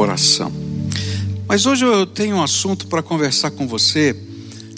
[0.00, 0.50] coração.
[1.46, 4.16] Mas hoje eu tenho um assunto para conversar com você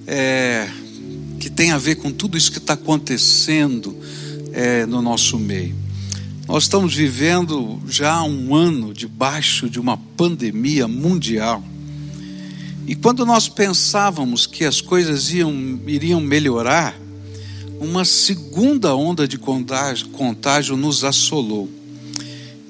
[0.05, 0.69] é,
[1.39, 3.97] que tem a ver com tudo isso que está acontecendo
[4.53, 5.77] é, no nosso meio.
[6.49, 11.63] Nós estamos vivendo já um ano debaixo de uma pandemia mundial.
[12.89, 15.55] E quando nós pensávamos que as coisas iam,
[15.87, 16.99] iriam melhorar,
[17.79, 21.71] uma segunda onda de contágio, contágio nos assolou.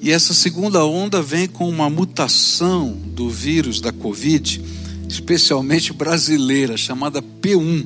[0.03, 4.61] E essa segunda onda vem com uma mutação do vírus da Covid,
[5.07, 7.85] especialmente brasileira, chamada P1,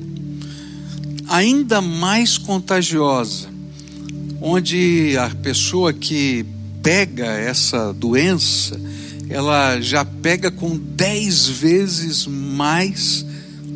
[1.28, 3.46] ainda mais contagiosa,
[4.40, 6.44] onde a pessoa que
[6.82, 8.80] pega essa doença,
[9.30, 13.24] ela já pega com dez vezes mais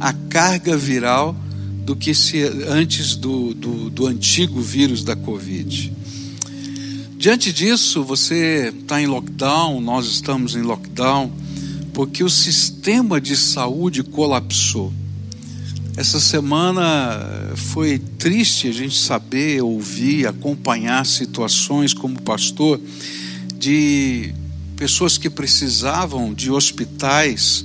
[0.01, 1.37] a carga viral
[1.85, 6.02] do que se antes do, do, do antigo vírus da Covid.
[7.23, 11.31] Diante disso, você está em lockdown, nós estamos em lockdown,
[11.95, 14.93] porque o sistema de saúde colapsou.
[15.97, 22.81] Essa semana foi triste a gente saber, ouvir, acompanhar situações como pastor
[23.55, 24.35] de
[24.75, 27.65] pessoas que precisavam de hospitais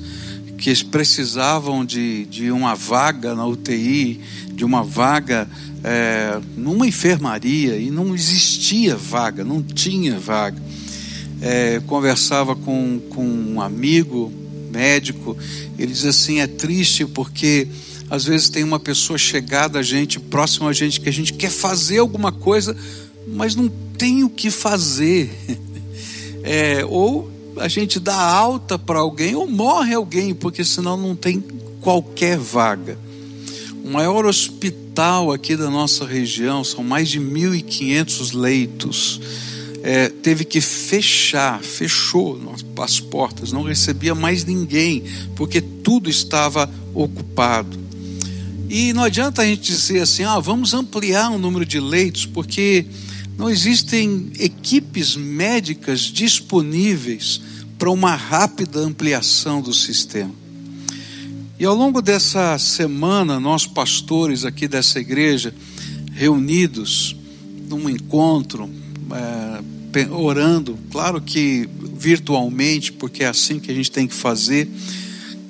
[0.58, 4.20] que precisavam de, de uma vaga na UTI,
[4.52, 5.48] de uma vaga
[5.90, 10.62] é, numa enfermaria, e não existia vaga, não tinha vaga.
[11.42, 14.30] É, conversava com, com um amigo
[14.70, 15.38] médico,
[15.80, 17.70] ele diz assim: é triste porque
[18.10, 21.52] às vezes tem uma pessoa chegada a gente, próxima a gente, que a gente quer
[21.52, 22.76] fazer alguma coisa,
[23.26, 25.32] mas não tem o que fazer.
[26.50, 31.44] É, ou a gente dá alta para alguém ou morre alguém, porque senão não tem
[31.82, 32.98] qualquer vaga.
[33.84, 34.87] O maior hospital
[35.32, 39.22] aqui da nossa região, são mais de 1.500 leitos,
[39.84, 42.42] é, teve que fechar, fechou
[42.78, 45.04] as portas, não recebia mais ninguém,
[45.36, 47.78] porque tudo estava ocupado.
[48.68, 52.86] E não adianta a gente dizer assim, ah, vamos ampliar o número de leitos, porque
[53.38, 57.40] não existem equipes médicas disponíveis
[57.78, 60.47] para uma rápida ampliação do sistema.
[61.60, 65.54] E ao longo dessa semana, nós pastores aqui dessa igreja,
[66.14, 67.16] reunidos
[67.68, 68.70] num encontro,
[69.12, 74.70] é, orando, claro que virtualmente, porque é assim que a gente tem que fazer,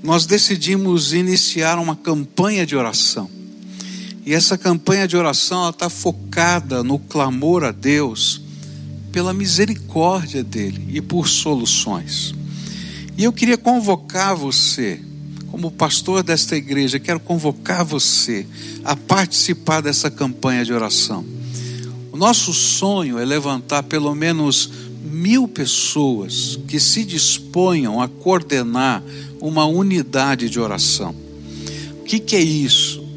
[0.01, 3.29] nós decidimos iniciar uma campanha de oração.
[4.25, 8.41] E essa campanha de oração está focada no clamor a Deus
[9.11, 12.33] pela misericórdia dele e por soluções.
[13.17, 15.01] E eu queria convocar você,
[15.51, 18.45] como pastor desta igreja, quero convocar você
[18.83, 21.25] a participar dessa campanha de oração.
[22.11, 24.69] O nosso sonho é levantar pelo menos
[25.03, 29.03] mil pessoas que se disponham a coordenar
[29.39, 31.15] uma unidade de oração.
[31.99, 33.07] O que, que é isso?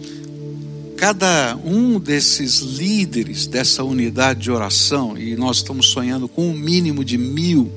[1.00, 7.02] cada um desses líderes dessa unidade de oração, e nós estamos sonhando com um mínimo
[7.02, 7.72] de mil,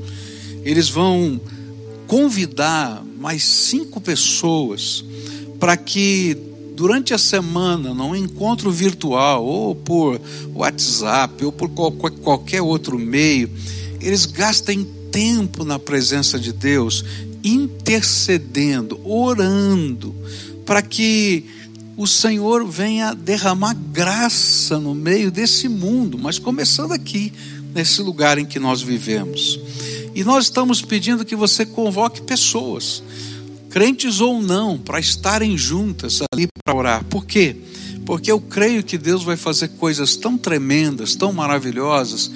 [0.65, 1.39] eles vão
[2.05, 5.01] convidar mais cinco pessoas
[5.57, 6.37] para que
[6.75, 10.19] durante a semana, num encontro virtual, ou por
[10.53, 13.49] WhatsApp, ou por qualquer outro meio,
[14.01, 17.05] eles gastem tempo na presença de Deus,
[17.41, 20.13] intercedendo, orando,
[20.65, 21.45] para que
[21.95, 27.31] o Senhor venha derramar graça no meio desse mundo, mas começando aqui,
[27.73, 29.57] nesse lugar em que nós vivemos.
[30.15, 33.01] E nós estamos pedindo que você convoque pessoas,
[33.69, 37.03] crentes ou não, para estarem juntas ali para orar.
[37.05, 37.55] Por quê?
[38.05, 42.29] Porque eu creio que Deus vai fazer coisas tão tremendas, tão maravilhosas,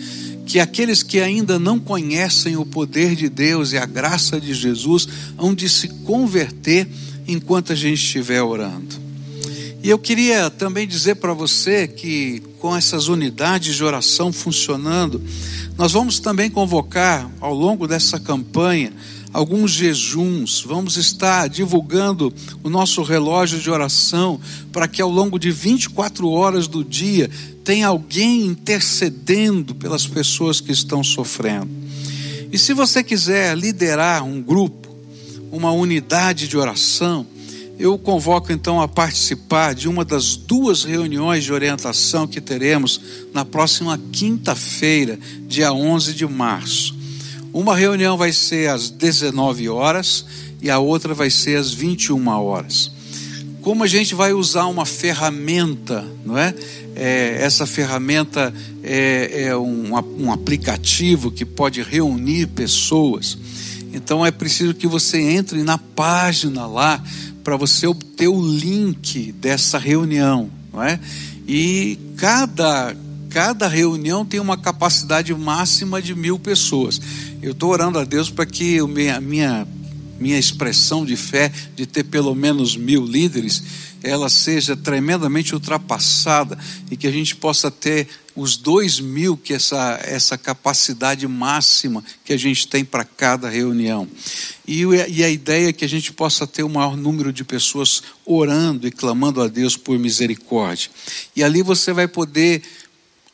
[0.46, 5.08] que aqueles que ainda não conhecem o poder de Deus e a graça de Jesus
[5.38, 6.88] hão de se converter
[7.28, 8.96] enquanto a gente estiver orando.
[9.84, 15.24] E eu queria também dizer para você que com essas unidades de oração funcionando,
[15.78, 18.92] nós vamos também convocar ao longo dessa campanha
[19.32, 24.38] alguns jejuns, vamos estar divulgando o nosso relógio de oração
[24.70, 27.30] para que ao longo de 24 horas do dia
[27.64, 31.70] tenha alguém intercedendo pelas pessoas que estão sofrendo.
[32.52, 34.94] E se você quiser liderar um grupo,
[35.54, 37.26] uma unidade de oração,
[37.80, 43.00] eu convoco então a participar de uma das duas reuniões de orientação que teremos
[43.34, 46.96] na próxima quinta-feira, dia 11 de março.
[47.54, 50.26] Uma reunião vai ser às 19 horas
[50.62, 52.92] e a outra vai ser às 21 horas.
[53.62, 56.56] Como a gente vai usar uma ferramenta, não é?
[56.96, 63.38] é essa ferramenta é, é um, um aplicativo que pode reunir pessoas
[63.94, 67.04] Então é preciso que você entre na página lá
[67.48, 71.00] para você obter o link dessa reunião, não é?
[71.48, 72.94] E cada
[73.30, 77.00] cada reunião tem uma capacidade máxima de mil pessoas.
[77.42, 79.66] Eu estou orando a Deus para que a minha,
[80.20, 83.64] minha, expressão de fé de ter pelo menos mil líderes
[84.04, 86.58] ela seja tremendamente ultrapassada
[86.90, 92.32] e que a gente possa ter os dois mil, que essa, essa capacidade máxima que
[92.32, 94.08] a gente tem para cada reunião.
[94.68, 98.04] E, e a ideia é que a gente possa ter o maior número de pessoas
[98.24, 100.92] orando e clamando a Deus por misericórdia.
[101.36, 102.62] E ali você vai poder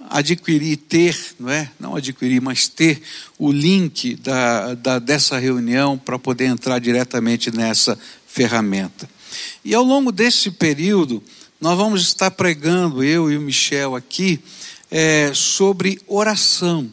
[0.09, 1.69] adquirir, ter, não é?
[1.79, 3.01] Não adquirir, mas ter
[3.37, 9.09] o link da, da dessa reunião para poder entrar diretamente nessa ferramenta.
[9.63, 11.23] E ao longo desse período,
[11.59, 14.39] nós vamos estar pregando, eu e o Michel aqui,
[14.91, 16.91] é, sobre oração.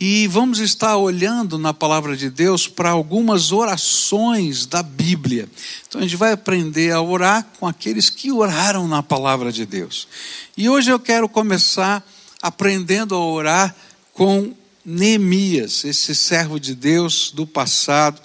[0.00, 5.48] E vamos estar olhando na palavra de Deus para algumas orações da Bíblia.
[5.86, 10.08] Então a gente vai aprender a orar com aqueles que oraram na palavra de Deus.
[10.56, 12.04] E hoje eu quero começar
[12.42, 13.76] aprendendo a orar
[14.12, 14.52] com
[14.84, 18.20] Neemias, esse servo de Deus do passado.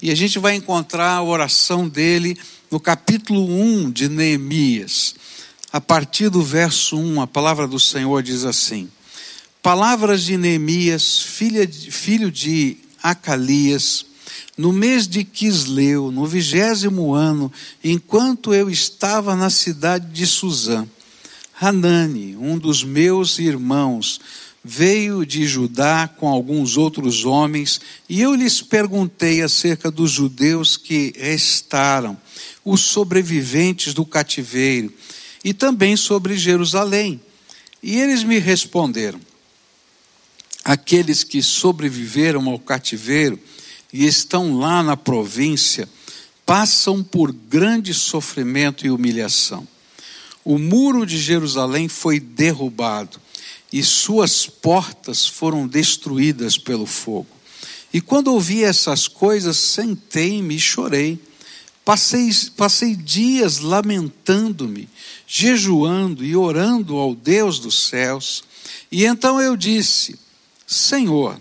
[0.00, 2.38] E a gente vai encontrar a oração dele
[2.70, 5.14] no capítulo 1 de Neemias,
[5.72, 8.88] a partir do verso 1, a palavra do Senhor diz assim:
[9.62, 14.06] Palavras de Neemias, filho de Acalias,
[14.56, 17.52] no mês de Quisleu, no vigésimo ano,
[17.84, 20.86] enquanto eu estava na cidade de Suzã,
[21.60, 24.20] Hanani, um dos meus irmãos,
[24.64, 31.12] veio de Judá com alguns outros homens, e eu lhes perguntei acerca dos judeus que
[31.16, 32.18] restaram
[32.66, 34.92] os sobreviventes do cativeiro
[35.44, 37.20] e também sobre Jerusalém.
[37.80, 39.20] E eles me responderam:
[40.64, 43.38] aqueles que sobreviveram ao cativeiro
[43.92, 45.88] e estão lá na província
[46.44, 49.66] passam por grande sofrimento e humilhação.
[50.44, 53.20] O muro de Jerusalém foi derrubado
[53.72, 57.28] e suas portas foram destruídas pelo fogo.
[57.92, 61.18] E quando ouvi essas coisas, sentei-me e chorei.
[61.86, 64.88] Passei, passei dias lamentando-me,
[65.24, 68.42] jejuando e orando ao Deus dos céus.
[68.90, 70.18] E então eu disse:
[70.66, 71.40] Senhor,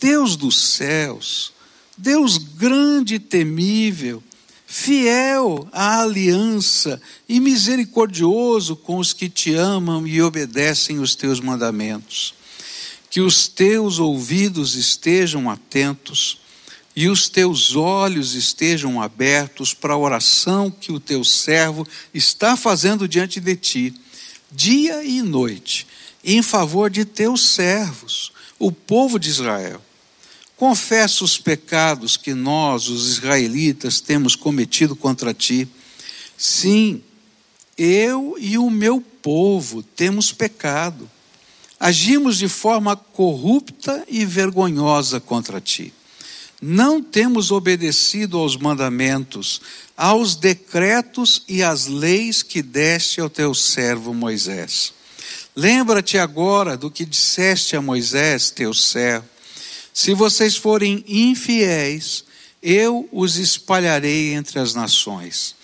[0.00, 1.52] Deus dos céus,
[1.98, 4.22] Deus grande e temível,
[4.68, 12.36] fiel à aliança e misericordioso com os que te amam e obedecem os teus mandamentos.
[13.10, 16.45] Que os teus ouvidos estejam atentos
[16.96, 23.06] e os teus olhos estejam abertos para a oração que o teu servo está fazendo
[23.06, 23.94] diante de ti,
[24.50, 25.86] dia e noite,
[26.24, 29.82] em favor de teus servos, o povo de Israel.
[30.56, 35.68] Confessa os pecados que nós, os israelitas, temos cometido contra ti.
[36.34, 37.02] Sim,
[37.76, 41.10] eu e o meu povo temos pecado.
[41.78, 45.92] Agimos de forma corrupta e vergonhosa contra ti
[46.60, 49.60] não temos obedecido aos mandamentos,
[49.96, 54.92] aos decretos e às leis que deste ao teu servo Moisés.
[55.54, 59.26] Lembra-te agora do que disseste a Moisés, teu servo.
[59.92, 62.24] Se vocês forem infiéis,
[62.62, 65.55] eu os espalharei entre as nações.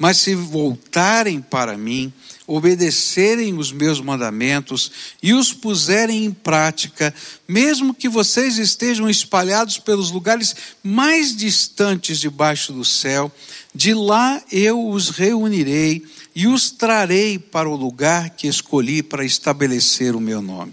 [0.00, 2.10] Mas se voltarem para mim,
[2.46, 4.90] obedecerem os meus mandamentos
[5.22, 7.14] e os puserem em prática,
[7.46, 13.30] mesmo que vocês estejam espalhados pelos lugares mais distantes debaixo do céu,
[13.74, 16.02] de lá eu os reunirei
[16.34, 20.72] e os trarei para o lugar que escolhi para estabelecer o meu nome.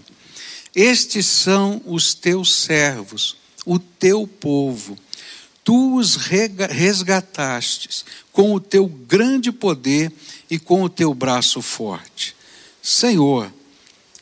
[0.74, 4.96] Estes são os teus servos, o teu povo.
[5.68, 10.10] Tu os resgatastes com o teu grande poder
[10.48, 12.34] e com o teu braço forte.
[12.82, 13.52] Senhor,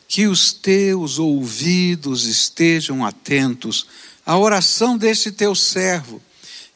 [0.09, 3.87] que os teus ouvidos estejam atentos
[4.27, 6.21] à oração deste teu servo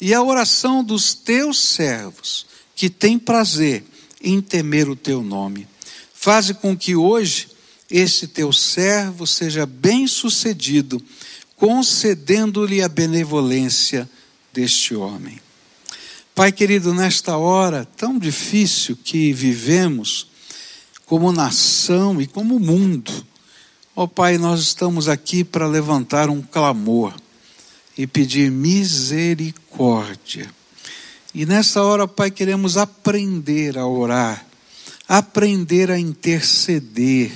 [0.00, 2.46] e à oração dos teus servos,
[2.76, 3.82] que têm prazer
[4.22, 5.66] em temer o teu nome.
[6.14, 7.48] Faze com que hoje
[7.90, 11.02] este teu servo seja bem-sucedido,
[11.56, 14.08] concedendo-lhe a benevolência
[14.52, 15.40] deste homem.
[16.34, 20.28] Pai querido, nesta hora tão difícil que vivemos,
[21.04, 23.12] como nação e como mundo,
[23.94, 27.14] ó Pai, nós estamos aqui para levantar um clamor
[27.98, 30.48] e pedir misericórdia.
[31.34, 34.46] E nessa hora, Pai, queremos aprender a orar,
[35.06, 37.30] aprender a interceder,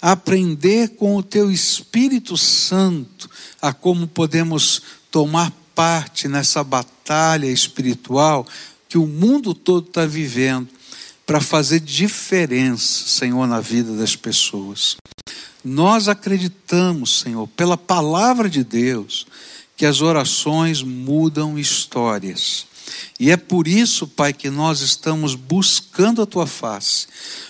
[0.00, 3.30] aprender com o Teu Espírito Santo
[3.60, 8.46] a como podemos tomar parte nessa batalha espiritual
[8.88, 10.68] que o mundo todo está vivendo
[11.26, 14.96] para fazer diferença, Senhor, na vida das pessoas.
[15.64, 19.26] Nós acreditamos, Senhor, pela palavra de Deus,
[19.76, 22.66] que as orações mudam histórias.
[23.18, 27.06] E é por isso, Pai, que nós estamos buscando a tua face,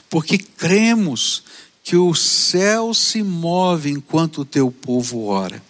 [0.08, 1.42] porque cremos
[1.82, 5.60] que o céu se move enquanto o teu povo ora.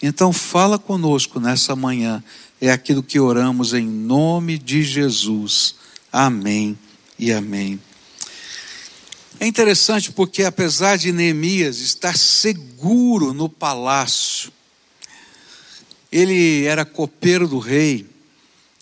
[0.00, 2.22] Então, fala conosco nessa manhã,
[2.60, 5.74] é aquilo que oramos em nome de Jesus.
[6.12, 6.78] Amém
[7.18, 7.80] e amém.
[9.40, 14.52] É interessante porque, apesar de Neemias estar seguro no palácio,
[16.10, 18.06] ele era copeiro do rei,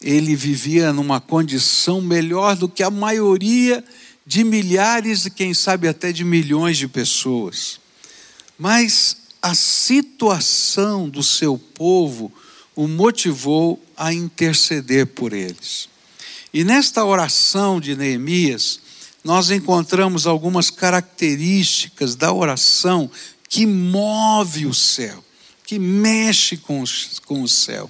[0.00, 3.84] ele vivia numa condição melhor do que a maioria
[4.24, 7.80] de milhares e, quem sabe, até de milhões de pessoas.
[8.58, 12.32] Mas a situação do seu povo
[12.74, 15.88] o motivou a interceder por eles.
[16.52, 18.80] E nesta oração de Neemias,
[19.22, 23.08] nós encontramos algumas características da oração
[23.48, 25.24] que move o céu,
[25.64, 26.82] que mexe com,
[27.24, 27.88] com o céu.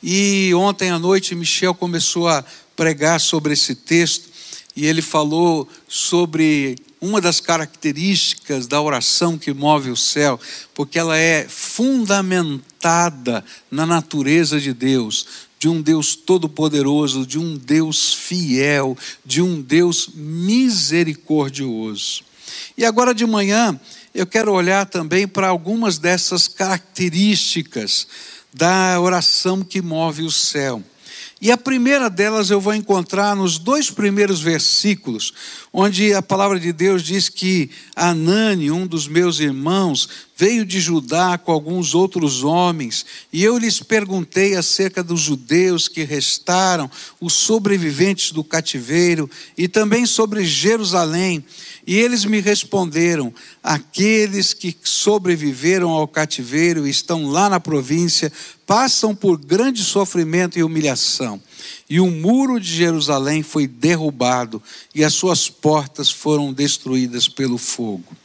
[0.00, 2.44] E ontem à noite Michel começou a
[2.76, 4.30] pregar sobre esse texto
[4.76, 10.40] e ele falou sobre uma das características da oração que move o céu,
[10.72, 15.26] porque ela é fundamentada na natureza de Deus,
[15.58, 22.22] de um Deus todo-poderoso, de um Deus fiel, de um Deus misericordioso.
[22.76, 23.78] E agora de manhã,
[24.14, 28.06] eu quero olhar também para algumas dessas características
[28.52, 30.82] da oração que move o céu.
[31.44, 35.34] E a primeira delas eu vou encontrar nos dois primeiros versículos,
[35.70, 41.38] onde a palavra de Deus diz que Anani, um dos meus irmãos, veio de Judá
[41.38, 48.32] com alguns outros homens, e eu lhes perguntei acerca dos judeus que restaram, os sobreviventes
[48.32, 51.44] do cativeiro, e também sobre Jerusalém.
[51.86, 58.32] E eles me responderam: aqueles que sobreviveram ao cativeiro e estão lá na província
[58.66, 61.40] passam por grande sofrimento e humilhação.
[61.88, 64.62] E o muro de Jerusalém foi derrubado
[64.94, 68.16] e as suas portas foram destruídas pelo fogo.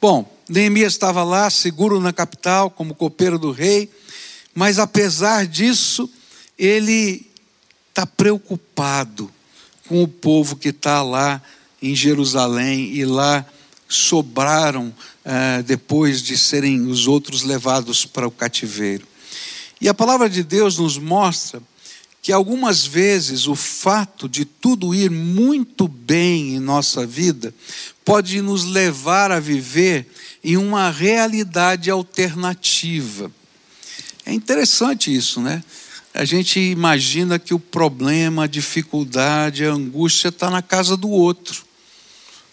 [0.00, 3.90] Bom, Neemias estava lá, seguro na capital, como copeiro do rei,
[4.54, 6.10] mas apesar disso,
[6.58, 7.26] ele
[7.88, 9.30] está preocupado
[9.88, 11.42] com o povo que está lá
[11.80, 13.44] em Jerusalém e lá
[13.88, 14.94] sobraram
[15.24, 19.06] eh, depois de serem os outros levados para o cativeiro.
[19.80, 21.62] E a palavra de Deus nos mostra
[22.22, 27.52] que algumas vezes o fato de tudo ir muito bem em nossa vida
[28.04, 30.06] pode nos levar a viver
[30.42, 33.30] em uma realidade alternativa.
[34.24, 35.62] É interessante isso, né?
[36.14, 41.64] A gente imagina que o problema, a dificuldade, a angústia está na casa do outro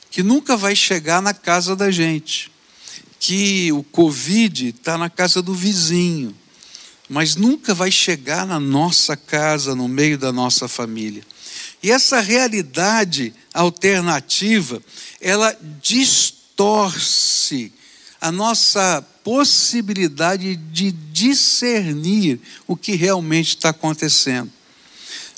[0.09, 2.51] que nunca vai chegar na casa da gente,
[3.19, 6.35] que o Covid está na casa do vizinho,
[7.07, 11.23] mas nunca vai chegar na nossa casa, no meio da nossa família.
[11.81, 14.81] E essa realidade alternativa,
[15.21, 17.71] ela distorce
[18.21, 24.51] a nossa possibilidade de discernir o que realmente está acontecendo.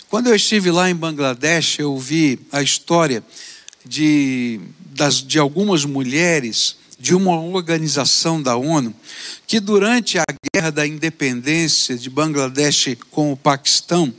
[0.10, 3.24] Quando eu estive lá em Bangladesh, eu vi a história
[3.86, 4.60] de,
[4.94, 8.94] das, de algumas mulheres de uma organização da ONU
[9.48, 14.14] que, durante a guerra da independência de Bangladesh com o Paquistão,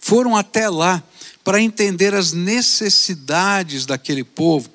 [0.00, 1.02] foram até lá
[1.48, 4.68] para entender as necessidades daquele povo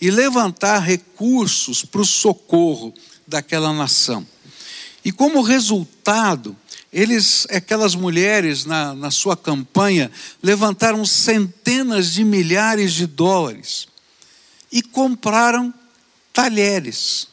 [0.00, 2.94] e levantar recursos para o socorro
[3.26, 4.24] daquela nação.
[5.04, 6.56] E como resultado,
[6.92, 10.08] eles, aquelas mulheres na, na sua campanha,
[10.40, 13.88] levantaram centenas de milhares de dólares
[14.70, 15.74] e compraram
[16.32, 17.26] talheres.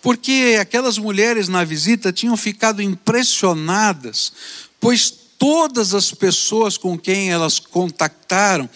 [0.00, 4.32] Porque aquelas mulheres na visita tinham ficado impressionadas,
[4.80, 8.70] pois todas as pessoas com quem elas contactaram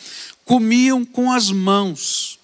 [0.45, 2.41] comiam com as mãos,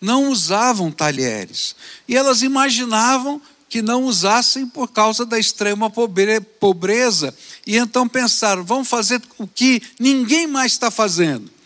[0.00, 1.74] não usavam talheres.
[2.06, 7.34] E elas imaginavam que não usassem por causa da extrema pobreza.
[7.66, 11.56] E então pensaram: vamos fazer o que ninguém mais está fazendo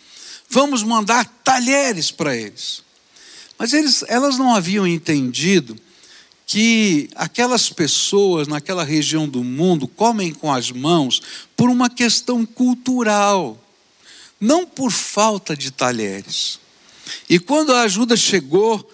[0.50, 2.83] vamos mandar talheres para eles.
[3.57, 5.76] Mas eles, elas não haviam entendido
[6.52, 11.23] que aquelas pessoas naquela região do mundo comem com as mãos
[11.54, 13.57] por uma questão cultural,
[14.40, 16.59] não por falta de talheres.
[17.28, 18.85] E quando a ajuda chegou,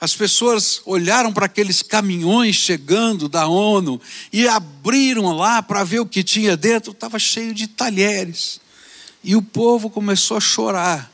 [0.00, 4.00] as pessoas olharam para aqueles caminhões chegando da ONU
[4.32, 8.60] e abriram lá para ver o que tinha dentro, estava cheio de talheres.
[9.24, 11.12] E o povo começou a chorar,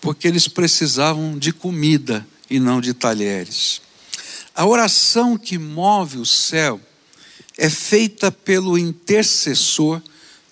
[0.00, 3.83] porque eles precisavam de comida e não de talheres.
[4.54, 6.80] A oração que move o céu
[7.58, 10.00] é feita pelo intercessor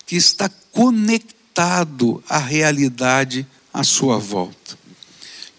[0.05, 4.77] que está conectado à realidade à sua volta,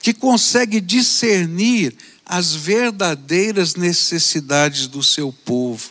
[0.00, 1.96] que consegue discernir
[2.26, 5.90] as verdadeiras necessidades do seu povo.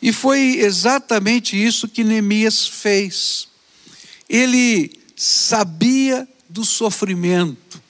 [0.00, 3.48] E foi exatamente isso que Neemias fez.
[4.28, 7.81] Ele sabia do sofrimento.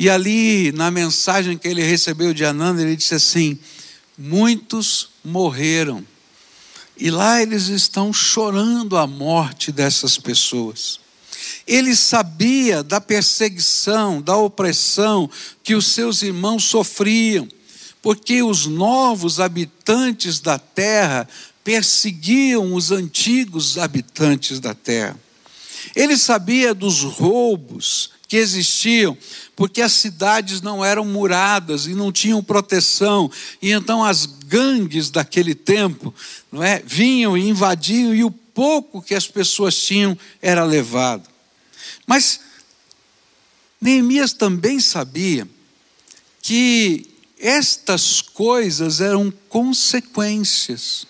[0.00, 3.58] E ali, na mensagem que ele recebeu de Ananda, ele disse assim:
[4.16, 6.02] Muitos morreram.
[6.96, 10.98] E lá eles estão chorando a morte dessas pessoas.
[11.66, 15.30] Ele sabia da perseguição, da opressão
[15.62, 17.46] que os seus irmãos sofriam,
[18.00, 21.28] porque os novos habitantes da terra
[21.62, 25.20] perseguiam os antigos habitantes da terra.
[25.94, 29.18] Ele sabia dos roubos que existiam,
[29.56, 33.28] porque as cidades não eram muradas e não tinham proteção,
[33.60, 36.14] e então as gangues daquele tempo,
[36.52, 41.28] não é, vinham e invadiam e o pouco que as pessoas tinham era levado.
[42.06, 42.38] Mas
[43.80, 45.48] Neemias também sabia
[46.40, 51.04] que estas coisas eram consequências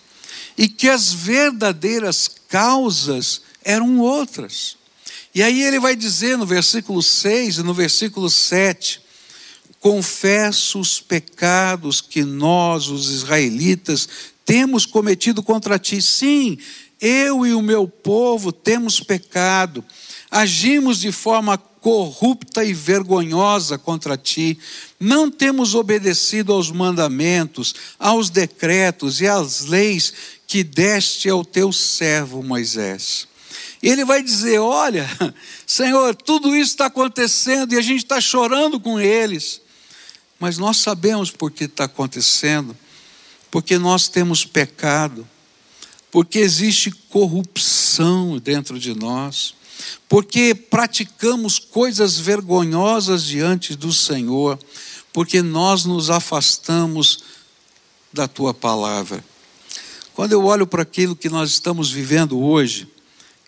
[0.57, 4.80] e que as verdadeiras causas eram outras.
[5.33, 9.01] E aí ele vai dizer no versículo 6 e no versículo 7:
[9.79, 14.07] Confesso os pecados que nós, os israelitas,
[14.45, 16.01] temos cometido contra ti.
[16.01, 16.57] Sim,
[16.99, 19.83] eu e o meu povo temos pecado
[20.31, 24.57] agimos de forma corrupta e vergonhosa contra ti,
[24.99, 30.13] não temos obedecido aos mandamentos, aos decretos e às leis
[30.47, 33.27] que deste ao teu servo Moisés.
[33.81, 35.09] E ele vai dizer: Olha,
[35.65, 39.61] Senhor, tudo isso está acontecendo e a gente está chorando com eles,
[40.39, 42.77] mas nós sabemos por que está acontecendo,
[43.49, 45.27] porque nós temos pecado,
[46.11, 49.55] porque existe corrupção dentro de nós.
[50.07, 54.59] Porque praticamos coisas vergonhosas diante do Senhor,
[55.11, 57.23] porque nós nos afastamos
[58.13, 59.23] da tua palavra.
[60.13, 62.87] Quando eu olho para aquilo que nós estamos vivendo hoje,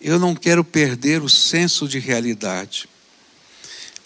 [0.04, 2.88] eu não quero perder o senso de realidade.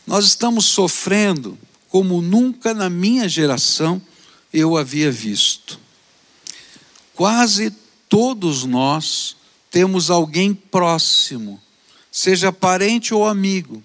[0.07, 1.59] Nós estamos sofrendo
[1.89, 4.01] como nunca na minha geração
[4.53, 5.79] eu havia visto.
[7.15, 7.71] Quase
[8.09, 9.37] todos nós
[9.71, 11.61] temos alguém próximo
[12.11, 13.81] seja parente ou amigo,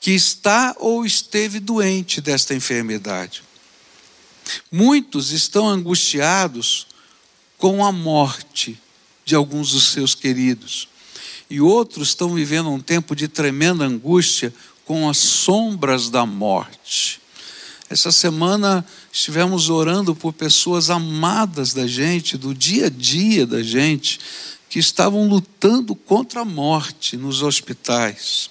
[0.00, 3.42] que está ou esteve doente desta enfermidade.
[4.72, 6.86] Muitos estão angustiados
[7.58, 8.80] com a morte
[9.26, 10.88] de alguns dos seus queridos,
[11.48, 14.52] e outros estão vivendo um tempo de tremenda angústia
[14.84, 17.20] com as sombras da morte.
[17.88, 24.18] Essa semana estivemos orando por pessoas amadas da gente, do dia a dia da gente,
[24.68, 28.50] que estavam lutando contra a morte nos hospitais.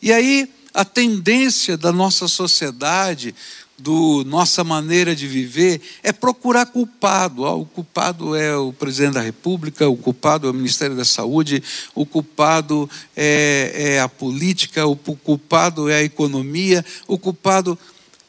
[0.00, 3.34] E aí, a tendência da nossa sociedade,
[3.78, 7.46] do nossa maneira de viver, é procurar culpado.
[7.46, 11.62] Ah, o culpado é o presidente da República, o culpado é o Ministério da Saúde,
[11.94, 17.78] o culpado é, é a política, o culpado é a economia, o culpado.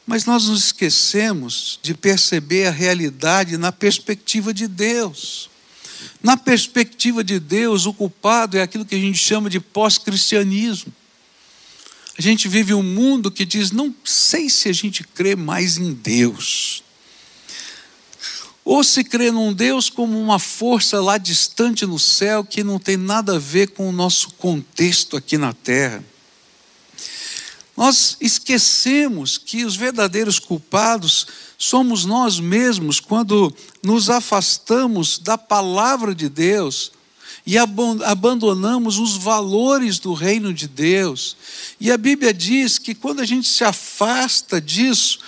[0.06, 5.50] Mas nós nos esquecemos de perceber a realidade na perspectiva de Deus.
[6.22, 10.92] Na perspectiva de Deus, o culpado é aquilo que a gente chama de pós-cristianismo.
[12.20, 15.94] A gente vive um mundo que diz: não sei se a gente crê mais em
[15.94, 16.82] Deus.
[18.62, 22.98] Ou se crê num Deus como uma força lá distante no céu que não tem
[22.98, 26.04] nada a ver com o nosso contexto aqui na terra.
[27.74, 33.50] Nós esquecemos que os verdadeiros culpados somos nós mesmos quando
[33.82, 36.92] nos afastamos da palavra de Deus
[37.50, 41.36] e abandonamos os valores do reino de Deus.
[41.80, 45.18] E a Bíblia diz que quando a gente se afasta disso,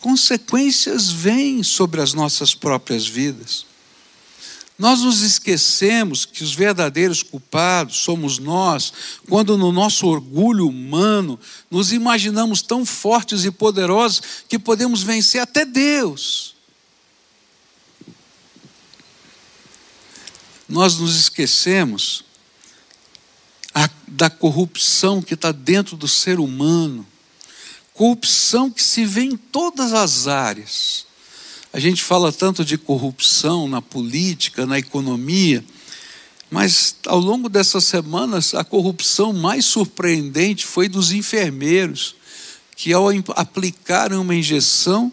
[0.00, 3.64] consequências vêm sobre as nossas próprias vidas.
[4.78, 8.92] Nós nos esquecemos que os verdadeiros culpados somos nós,
[9.30, 15.64] quando no nosso orgulho humano nos imaginamos tão fortes e poderosos que podemos vencer até
[15.64, 16.55] Deus.
[20.68, 22.24] Nós nos esquecemos
[24.08, 27.06] da corrupção que está dentro do ser humano
[27.96, 31.06] Corrupção que se vê em todas as áreas.
[31.72, 35.64] A gente fala tanto de corrupção na política, na economia,
[36.50, 42.16] mas ao longo dessas semanas, a corrupção mais surpreendente foi dos enfermeiros,
[42.76, 45.10] que ao aplicar uma injeção,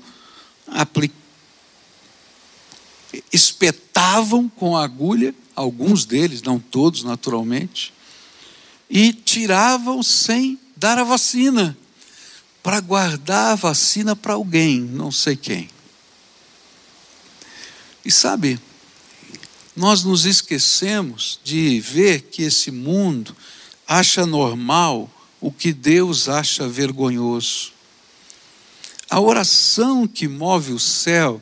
[3.32, 7.94] espetavam com a agulha, alguns deles, não todos naturalmente,
[8.90, 11.78] e tiravam sem dar a vacina
[12.62, 15.70] para guardar a vacina para alguém, não sei quem.
[18.06, 18.60] E sabe,
[19.76, 23.36] nós nos esquecemos de ver que esse mundo
[23.88, 25.10] acha normal
[25.42, 27.74] o que Deus acha vergonhoso.
[29.10, 31.42] A oração que move o céu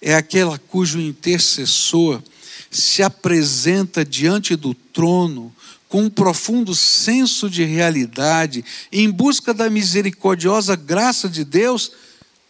[0.00, 2.22] é aquela cujo intercessor
[2.70, 5.54] se apresenta diante do trono
[5.88, 11.92] com um profundo senso de realidade, em busca da misericordiosa graça de Deus,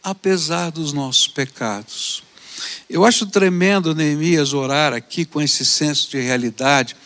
[0.03, 2.23] apesar dos nossos pecados.
[2.89, 6.97] Eu acho tremendo Neemias orar aqui com esse senso de realidade,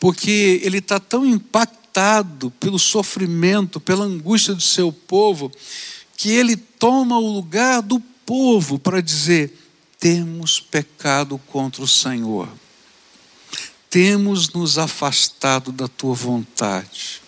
[0.00, 5.52] porque ele está tão impactado pelo sofrimento, pela angústia do seu povo,
[6.16, 9.61] que ele toma o lugar do povo para dizer:
[10.02, 12.48] temos pecado contra o Senhor
[13.92, 17.20] temos nos afastado da tua vontade.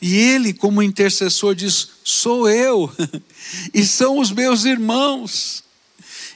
[0.00, 2.88] E ele, como intercessor, diz: Sou eu,
[3.74, 5.64] e são os meus irmãos.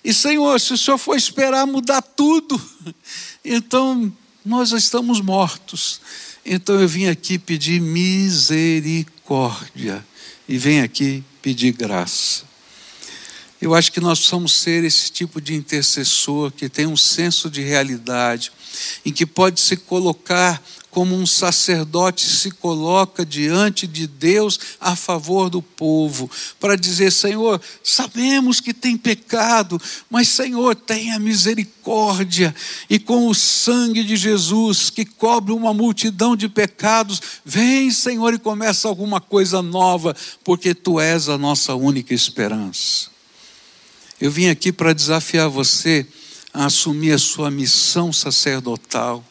[0.03, 2.61] E Senhor, se o Senhor for esperar mudar tudo,
[3.45, 4.13] então
[4.45, 6.01] nós estamos mortos.
[6.45, 10.05] Então eu vim aqui pedir misericórdia
[10.49, 12.51] e venho aqui pedir graça.
[13.63, 17.63] Eu acho que nós precisamos ser esse tipo de intercessor que tem um senso de
[17.63, 18.51] realidade,
[19.07, 25.49] em que pode se colocar como um sacerdote se coloca diante de Deus a favor
[25.49, 32.53] do povo, para dizer: Senhor, sabemos que tem pecado, mas Senhor, tenha misericórdia,
[32.91, 38.41] e com o sangue de Jesus, que cobre uma multidão de pecados, vem, Senhor, e
[38.41, 43.12] começa alguma coisa nova, porque Tu és a nossa única esperança.
[44.23, 46.07] Eu vim aqui para desafiar você
[46.55, 49.25] a assumir a sua missão sacerdotal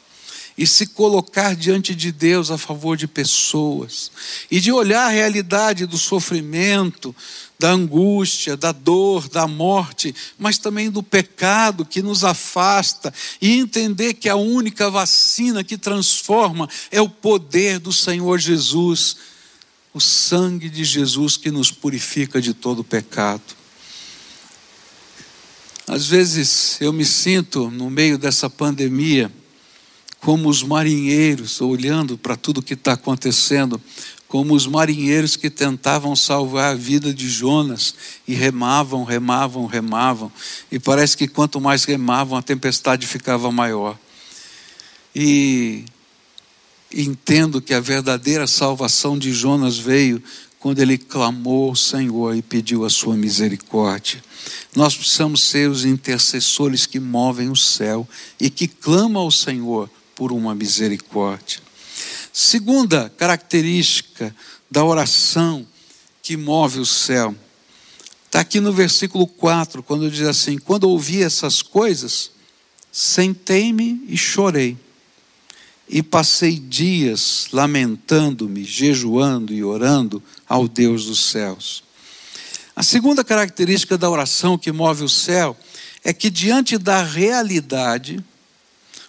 [0.58, 4.12] e se colocar diante de Deus a favor de pessoas
[4.51, 7.15] e de olhar a realidade do sofrimento,
[7.58, 14.15] da angústia, da dor, da morte, mas também do pecado que nos afasta e entender
[14.15, 19.15] que a única vacina que transforma é o poder do Senhor Jesus,
[19.93, 23.61] o sangue de Jesus que nos purifica de todo pecado.
[25.91, 29.30] Às vezes eu me sinto no meio dessa pandemia
[30.21, 33.82] como os marinheiros, olhando para tudo que está acontecendo,
[34.25, 37.93] como os marinheiros que tentavam salvar a vida de Jonas
[38.25, 40.32] e remavam, remavam, remavam,
[40.71, 43.99] e parece que quanto mais remavam, a tempestade ficava maior.
[45.13, 45.84] E
[46.93, 50.23] entendo que a verdadeira salvação de Jonas veio
[50.62, 54.24] quando ele clamou ao Senhor e pediu a sua misericórdia.
[54.76, 58.08] Nós precisamos ser os intercessores que movem o céu
[58.39, 61.60] e que clamam ao Senhor por uma misericórdia.
[62.32, 64.34] Segunda característica
[64.69, 65.65] da oração
[66.21, 67.36] que move o céu,
[68.28, 72.30] está aqui no versículo 4, quando diz assim: Quando ouvi essas coisas,
[72.91, 74.78] sentei-me e chorei,
[75.91, 81.84] e passei dias lamentando-me, jejuando e orando ao Deus dos céus.
[82.73, 85.58] A segunda característica da oração que move o céu
[86.04, 88.23] é que, diante da realidade,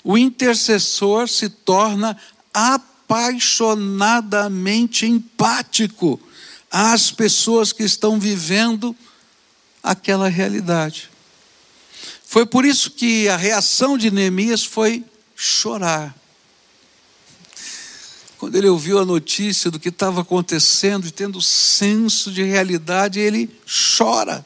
[0.02, 2.16] o intercessor se torna
[2.52, 6.20] apaixonadamente empático
[6.68, 8.96] às pessoas que estão vivendo
[9.82, 11.08] aquela realidade.
[12.24, 15.04] Foi por isso que a reação de Neemias foi
[15.36, 16.20] chorar.
[18.42, 23.48] Quando ele ouviu a notícia do que estava acontecendo e tendo senso de realidade, ele
[23.96, 24.44] chora.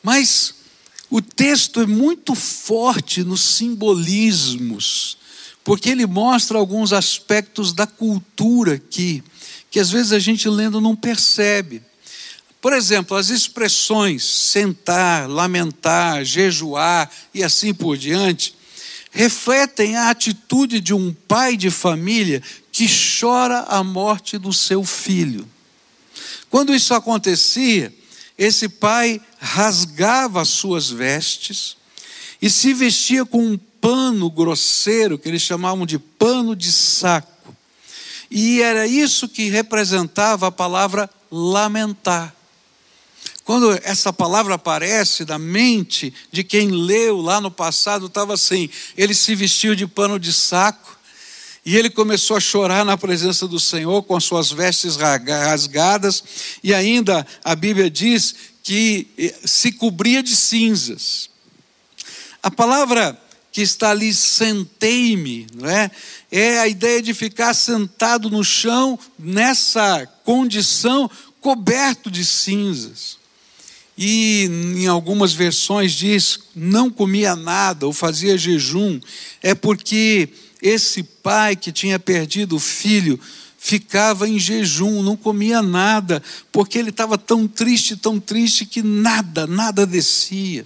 [0.00, 0.54] Mas
[1.10, 5.18] o texto é muito forte nos simbolismos,
[5.64, 9.20] porque ele mostra alguns aspectos da cultura aqui,
[9.68, 11.82] que às vezes a gente lendo não percebe.
[12.60, 18.54] Por exemplo, as expressões sentar, lamentar, jejuar e assim por diante,
[19.16, 22.86] refletem a atitude de um pai de família que
[23.18, 25.48] chora a morte do seu filho.
[26.50, 27.90] Quando isso acontecia,
[28.36, 31.78] esse pai rasgava as suas vestes
[32.42, 37.56] e se vestia com um pano grosseiro, que eles chamavam de pano de saco.
[38.30, 42.35] E era isso que representava a palavra lamentar.
[43.46, 49.14] Quando essa palavra aparece na mente de quem leu lá no passado, estava assim: ele
[49.14, 50.98] se vestiu de pano de saco
[51.64, 56.24] e ele começou a chorar na presença do Senhor com as suas vestes rasgadas,
[56.60, 61.30] e ainda a Bíblia diz que eh, se cobria de cinzas.
[62.42, 63.16] A palavra
[63.52, 65.88] que está ali, sentei-me, não é?
[66.32, 71.08] É a ideia de ficar sentado no chão nessa condição
[71.40, 73.24] coberto de cinzas.
[73.96, 79.00] E em algumas versões diz não comia nada ou fazia jejum,
[79.42, 80.28] é porque
[80.60, 83.18] esse pai que tinha perdido o filho
[83.58, 89.46] ficava em jejum, não comia nada, porque ele estava tão triste, tão triste que nada,
[89.46, 90.64] nada descia.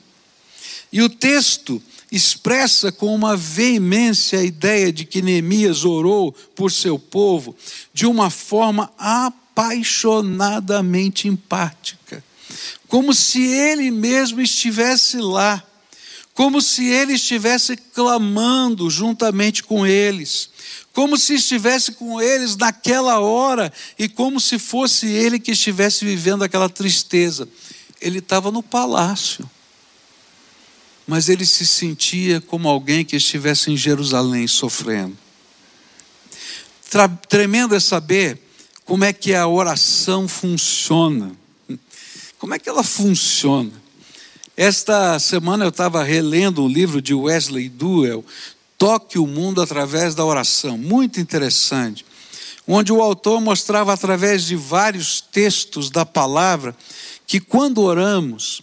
[0.92, 6.98] E o texto expressa com uma veemência a ideia de que Neemias orou por seu
[6.98, 7.54] povo
[7.94, 12.24] de uma forma apaixonadamente empática,
[12.88, 15.62] como se ele mesmo estivesse lá,
[16.34, 20.50] como se ele estivesse clamando juntamente com eles,
[20.92, 26.42] como se estivesse com eles naquela hora e como se fosse ele que estivesse vivendo
[26.42, 27.48] aquela tristeza.
[28.00, 29.48] Ele estava no palácio
[31.10, 35.18] mas ele se sentia como alguém que estivesse em Jerusalém sofrendo.
[37.28, 38.40] Tremendo é saber
[38.84, 41.32] como é que a oração funciona.
[42.40, 43.70] Como é que ela funciona?
[44.56, 48.24] Esta semana eu estava relendo um livro de Wesley Duell,
[48.78, 52.02] Toque o Mundo através da Oração, muito interessante,
[52.66, 56.74] onde o autor mostrava através de vários textos da palavra
[57.26, 58.62] que quando oramos,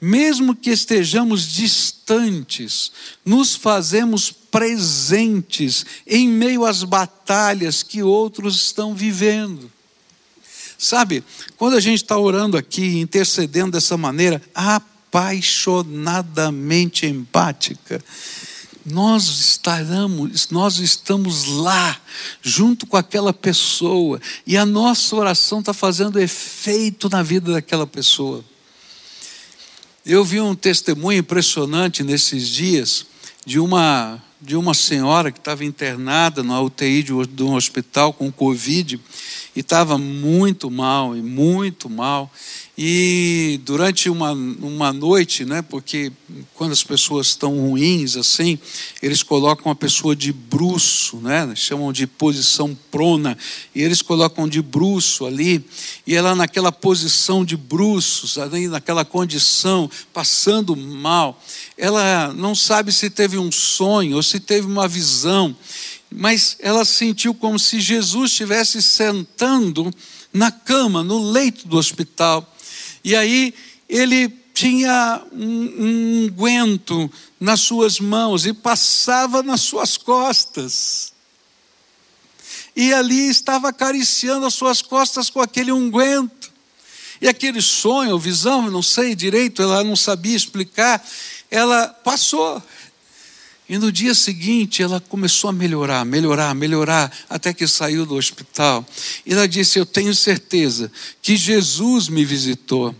[0.00, 2.92] mesmo que estejamos distantes,
[3.24, 9.68] nos fazemos presentes em meio às batalhas que outros estão vivendo.
[10.78, 11.24] Sabe,
[11.56, 18.04] quando a gente está orando aqui, intercedendo dessa maneira apaixonadamente empática,
[18.84, 21.98] nós estaremos, nós estamos lá,
[22.40, 28.44] junto com aquela pessoa, e a nossa oração está fazendo efeito na vida daquela pessoa.
[30.04, 33.06] Eu vi um testemunho impressionante nesses dias
[33.44, 39.00] de uma, de uma senhora que estava internada na UTI de, um hospital com Covid
[39.54, 42.30] e estava muito mal, e muito mal.
[42.78, 46.12] E durante uma, uma noite, né, porque
[46.52, 48.58] quando as pessoas estão ruins assim,
[49.00, 53.38] eles colocam a pessoa de bruço, né, chamam de posição prona,
[53.74, 55.64] e eles colocam de bruço ali,
[56.06, 61.42] e ela naquela posição de bruços, ali naquela condição, passando mal,
[61.78, 65.56] ela não sabe se teve um sonho ou se teve uma visão,
[66.10, 69.90] mas ela sentiu como se Jesus estivesse sentando
[70.30, 72.52] na cama, no leito do hospital
[73.06, 73.54] e aí
[73.88, 81.12] ele tinha um unguento um nas suas mãos e passava nas suas costas.
[82.74, 86.52] E ali estava acariciando as suas costas com aquele unguento.
[87.20, 91.00] E aquele sonho, visão, não sei direito, ela não sabia explicar,
[91.48, 92.60] ela passou.
[93.68, 98.86] E no dia seguinte ela começou a melhorar, melhorar, melhorar, até que saiu do hospital.
[99.24, 102.94] E ela disse: Eu tenho certeza que Jesus me visitou.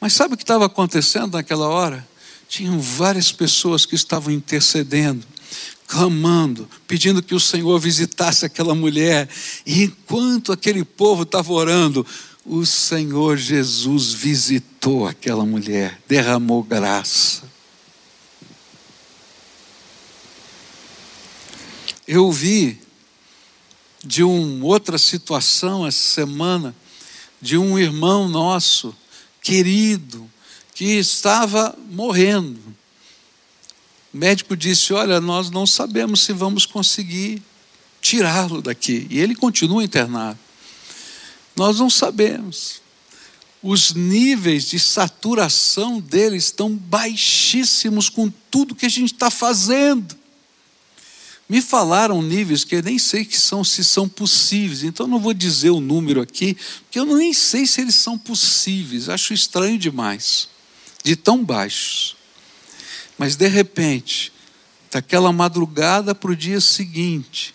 [0.00, 2.08] Mas sabe o que estava acontecendo naquela hora?
[2.48, 5.24] Tinham várias pessoas que estavam intercedendo,
[5.86, 9.28] clamando, pedindo que o Senhor visitasse aquela mulher.
[9.64, 12.04] E enquanto aquele povo estava orando,
[12.44, 17.49] o Senhor Jesus visitou aquela mulher, derramou graça.
[22.12, 22.76] Eu vi
[24.04, 26.74] de uma outra situação essa semana,
[27.40, 28.92] de um irmão nosso,
[29.40, 30.28] querido,
[30.74, 32.58] que estava morrendo.
[34.12, 37.40] O médico disse: Olha, nós não sabemos se vamos conseguir
[38.02, 39.06] tirá-lo daqui.
[39.08, 40.38] E ele continua internado.
[41.54, 42.82] Nós não sabemos.
[43.62, 50.18] Os níveis de saturação dele estão baixíssimos com tudo que a gente está fazendo.
[51.50, 55.34] Me falaram níveis que eu nem sei que são, se são possíveis, então não vou
[55.34, 60.48] dizer o número aqui, porque eu nem sei se eles são possíveis, acho estranho demais,
[61.02, 62.16] de tão baixos.
[63.18, 64.32] Mas de repente,
[64.92, 67.52] daquela madrugada para o dia seguinte,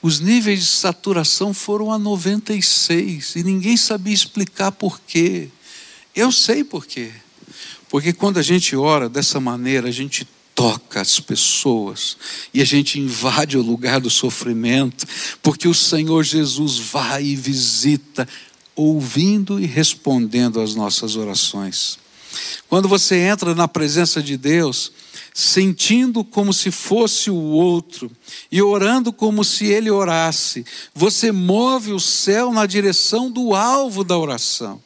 [0.00, 5.48] os níveis de saturação foram a 96 e ninguém sabia explicar por quê.
[6.14, 7.10] Eu sei por quê.
[7.88, 12.16] Porque quando a gente ora dessa maneira, a gente toca as pessoas
[12.52, 15.06] e a gente invade o lugar do sofrimento,
[15.42, 18.28] porque o Senhor Jesus vai e visita
[18.76, 21.98] ouvindo e respondendo às nossas orações.
[22.68, 24.92] Quando você entra na presença de Deus,
[25.32, 28.10] sentindo como se fosse o outro
[28.50, 30.64] e orando como se ele orasse,
[30.94, 34.82] você move o céu na direção do alvo da oração.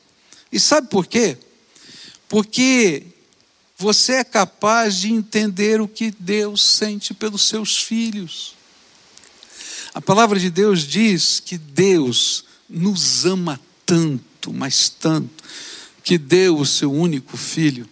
[0.51, 1.37] E sabe por quê?
[2.29, 3.05] Porque
[3.79, 8.57] você é capaz de entender o que Deus sente pelos seus filhos.
[9.95, 15.45] A palavra de Deus diz que Deus nos ama tanto, mas tanto,
[16.03, 17.89] que deu o seu único filho,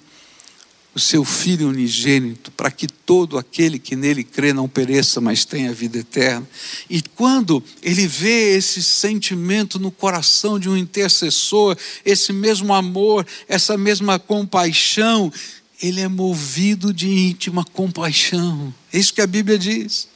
[0.93, 5.73] o seu filho unigênito, para que todo aquele que nele crê não pereça, mas tenha
[5.73, 6.47] vida eterna.
[6.91, 13.77] E quando ele vê esse sentimento no coração de um intercessor, esse mesmo amor, essa
[13.77, 15.33] mesma compaixão,
[15.83, 18.75] ele é movido de íntima compaixão.
[18.93, 20.09] É isso que a Bíblia diz.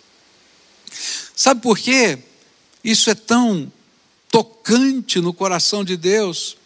[1.36, 2.18] Sabe por quê?
[2.82, 3.70] Isso é tão
[4.30, 6.56] tocante no coração de Deus,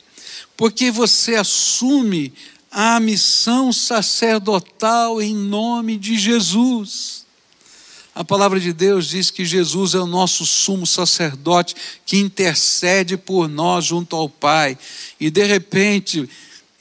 [0.56, 2.32] porque você assume
[2.70, 7.24] a missão sacerdotal em nome de Jesus.
[8.14, 11.74] A palavra de Deus diz que Jesus é o nosso sumo sacerdote
[12.06, 14.78] que intercede por nós junto ao Pai.
[15.18, 16.28] E de repente,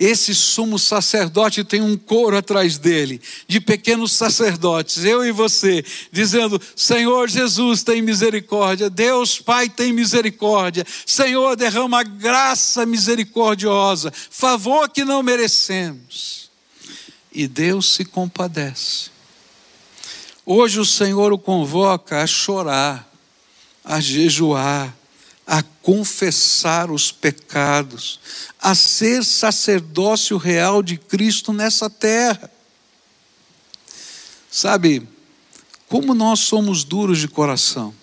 [0.05, 6.59] esse sumo sacerdote tem um coro atrás dele, de pequenos sacerdotes, eu e você, dizendo:
[6.75, 15.23] Senhor Jesus, tem misericórdia, Deus Pai, tem misericórdia, Senhor, derrama graça misericordiosa, favor que não
[15.23, 16.49] merecemos.
[17.31, 19.09] E Deus se compadece.
[20.45, 23.09] Hoje o Senhor o convoca a chorar,
[23.83, 24.93] a jejuar,
[25.83, 28.19] confessar os pecados,
[28.59, 32.49] a ser sacerdócio real de Cristo nessa terra.
[34.49, 35.05] Sabe,
[35.89, 37.93] como nós somos duros de coração.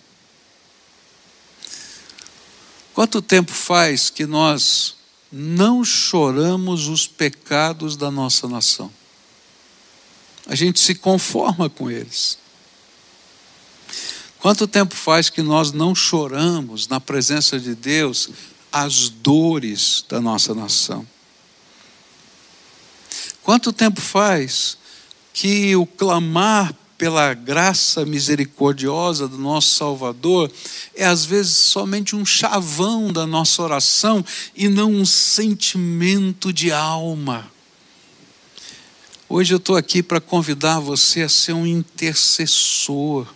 [2.93, 4.97] Quanto tempo faz que nós
[5.33, 8.93] não choramos os pecados da nossa nação?
[10.47, 12.37] A gente se conforma com eles.
[14.41, 18.31] Quanto tempo faz que nós não choramos na presença de Deus
[18.73, 21.07] as dores da nossa nação?
[23.43, 24.79] Quanto tempo faz
[25.35, 30.51] que o clamar pela graça misericordiosa do nosso Salvador
[30.95, 34.25] é às vezes somente um chavão da nossa oração
[34.57, 37.51] e não um sentimento de alma.
[39.29, 43.27] Hoje eu estou aqui para convidar você a ser um intercessor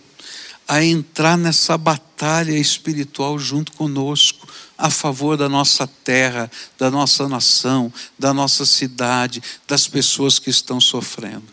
[0.67, 4.47] a entrar nessa batalha espiritual junto conosco,
[4.77, 10.81] a favor da nossa terra, da nossa nação, da nossa cidade, das pessoas que estão
[10.81, 11.47] sofrendo.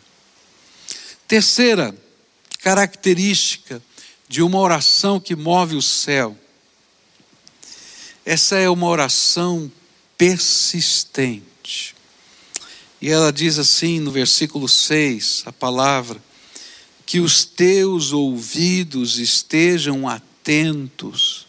[1.29, 1.95] Terceira
[2.61, 3.83] característica
[4.29, 6.37] de uma oração que move o céu.
[8.25, 9.71] Essa é uma oração
[10.17, 11.95] persistente.
[13.01, 16.23] E ela diz assim no versículo 6, a palavra:
[17.05, 21.47] que os teus ouvidos estejam atentos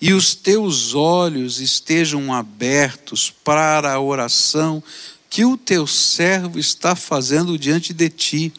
[0.00, 4.82] e os teus olhos estejam abertos para a oração
[5.28, 8.52] que o teu servo está fazendo diante de ti,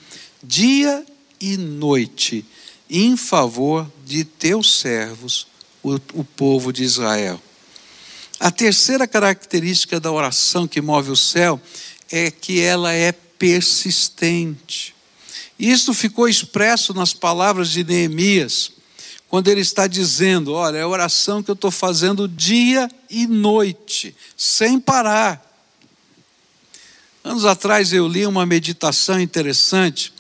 [0.44, 1.06] dia
[1.40, 2.46] e noite,
[2.90, 5.48] em favor de teus servos,
[5.82, 7.42] o, o povo de Israel.
[8.40, 11.60] A terceira característica da oração que move o céu
[12.12, 14.96] é que ela é persistente.
[15.60, 18.72] Isso ficou expresso nas palavras de Neemias,
[19.28, 24.16] quando ele está dizendo: Olha, é a oração que eu estou fazendo dia e noite,
[24.38, 25.46] sem parar.
[27.22, 30.14] Anos atrás eu li uma meditação interessante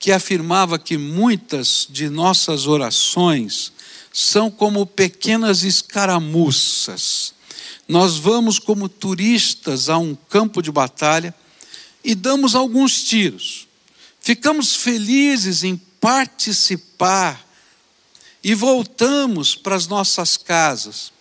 [0.00, 3.72] que afirmava que muitas de nossas orações
[4.12, 7.32] são como pequenas escaramuças.
[7.86, 11.32] Nós vamos como turistas a um campo de batalha
[12.04, 13.68] e damos alguns tiros.
[14.22, 17.44] Ficamos felizes em participar
[18.42, 21.12] e voltamos para as nossas casas,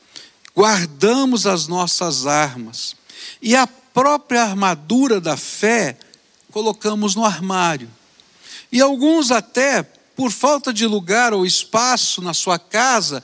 [0.55, 2.95] guardamos as nossas armas
[3.41, 5.97] e a própria armadura da fé
[6.51, 7.89] colocamos no armário.
[8.71, 9.81] E alguns até,
[10.15, 13.23] por falta de lugar ou espaço na sua casa,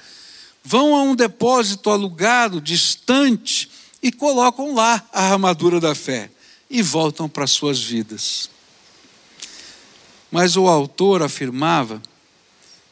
[0.63, 3.69] vão a um depósito alugado, distante,
[4.01, 6.29] e colocam lá a armadura da fé
[6.69, 8.49] e voltam para suas vidas.
[10.31, 12.01] Mas o autor afirmava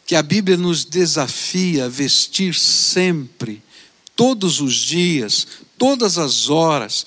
[0.05, 3.61] que a Bíblia nos desafia a vestir sempre,
[4.15, 7.05] todos os dias, todas as horas,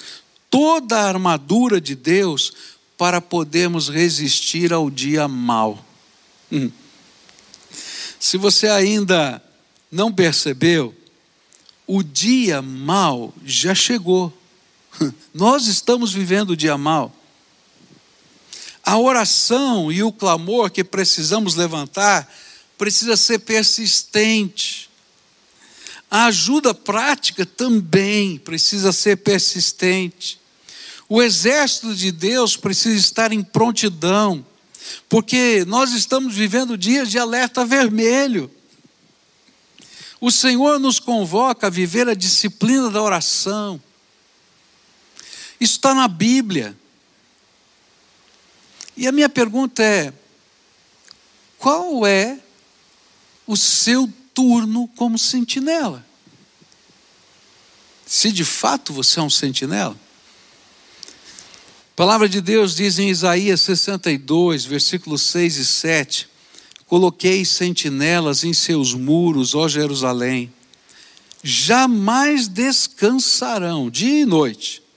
[0.50, 2.52] toda a armadura de Deus
[2.96, 5.84] para podermos resistir ao dia mal.
[6.50, 6.70] Hum.
[8.18, 9.42] Se você ainda
[9.90, 10.94] não percebeu,
[11.86, 14.36] o dia mal já chegou.
[15.32, 17.14] Nós estamos vivendo o dia mal.
[18.88, 22.26] A oração e o clamor que precisamos levantar
[22.78, 24.88] precisa ser persistente.
[26.10, 30.40] A ajuda prática também precisa ser persistente.
[31.06, 34.42] O exército de Deus precisa estar em prontidão,
[35.06, 38.50] porque nós estamos vivendo dias de alerta vermelho.
[40.18, 43.78] O Senhor nos convoca a viver a disciplina da oração.
[45.60, 46.74] Isso está na Bíblia.
[48.98, 50.12] E a minha pergunta é:
[51.56, 52.40] qual é
[53.46, 56.04] o seu turno como sentinela?
[58.04, 59.96] Se de fato você é um sentinela.
[61.04, 66.28] A palavra de Deus diz em Isaías 62, versículos 6 e 7:
[66.84, 70.52] Coloquei sentinelas em seus muros, ó Jerusalém,
[71.44, 74.87] jamais descansarão dia e noite.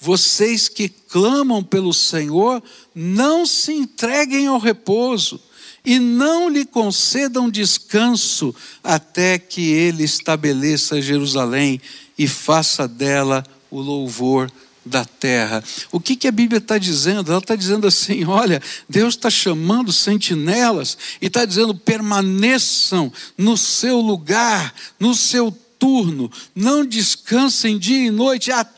[0.00, 2.62] Vocês que clamam pelo Senhor,
[2.94, 5.40] não se entreguem ao repouso
[5.84, 11.80] e não lhe concedam descanso até que ele estabeleça Jerusalém
[12.18, 14.50] e faça dela o louvor
[14.84, 15.62] da terra.
[15.90, 17.30] O que, que a Bíblia está dizendo?
[17.30, 24.00] Ela está dizendo assim: olha, Deus está chamando sentinelas e está dizendo: permaneçam no seu
[24.00, 28.75] lugar, no seu turno, não descansem dia e noite até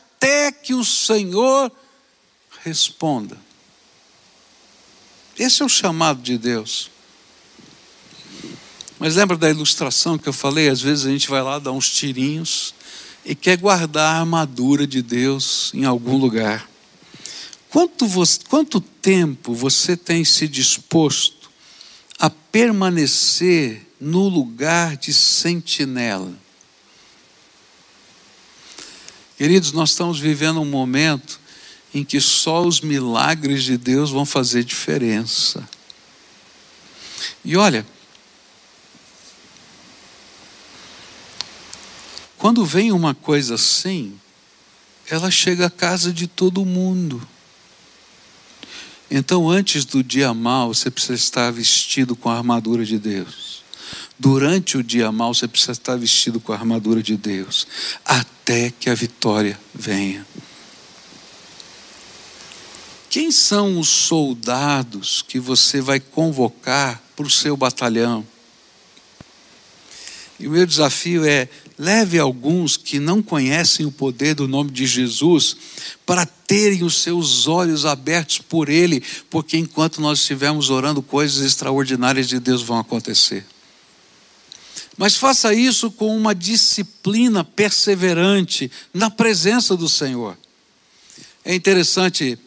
[0.69, 1.71] que o Senhor
[2.63, 3.35] responda.
[5.37, 6.91] Esse é o chamado de Deus.
[8.99, 10.69] Mas lembra da ilustração que eu falei?
[10.69, 12.75] Às vezes a gente vai lá dar uns tirinhos
[13.25, 16.69] e quer guardar a armadura de Deus em algum lugar.
[17.69, 21.49] Quanto, você, quanto tempo você tem se disposto
[22.19, 26.33] a permanecer no lugar de sentinela?
[29.39, 31.39] Queridos, nós estamos vivendo um momento
[31.91, 35.67] em que só os milagres de Deus vão fazer diferença.
[37.43, 37.83] E olha,
[42.39, 44.17] Quando vem uma coisa assim,
[45.09, 47.21] ela chega à casa de todo mundo.
[49.11, 53.58] Então, antes do dia mal, você precisa estar vestido com a armadura de Deus.
[54.19, 57.65] Durante o dia mal, você precisa estar vestido com a armadura de Deus,
[58.03, 60.27] até que a vitória venha.
[63.09, 68.27] Quem são os soldados que você vai convocar para o seu batalhão?
[70.37, 71.49] E o meu desafio é
[71.79, 75.55] Leve alguns que não conhecem o poder do nome de Jesus
[76.05, 82.27] para terem os seus olhos abertos por Ele, porque enquanto nós estivermos orando, coisas extraordinárias
[82.27, 83.45] de Deus vão acontecer.
[84.97, 90.37] Mas faça isso com uma disciplina perseverante na presença do Senhor.
[91.45, 92.37] É interessante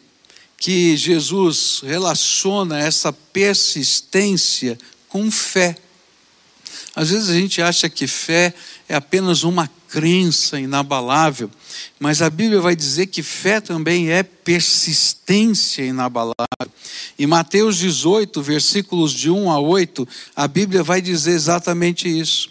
[0.57, 4.77] que Jesus relaciona essa persistência
[5.09, 5.75] com fé.
[6.95, 8.53] Às vezes a gente acha que fé
[8.87, 11.51] é apenas uma crença inabalável,
[11.99, 16.35] mas a Bíblia vai dizer que fé também é persistência inabalável.
[17.19, 22.49] Em Mateus 18, versículos de 1 a 8, a Bíblia vai dizer exatamente isso.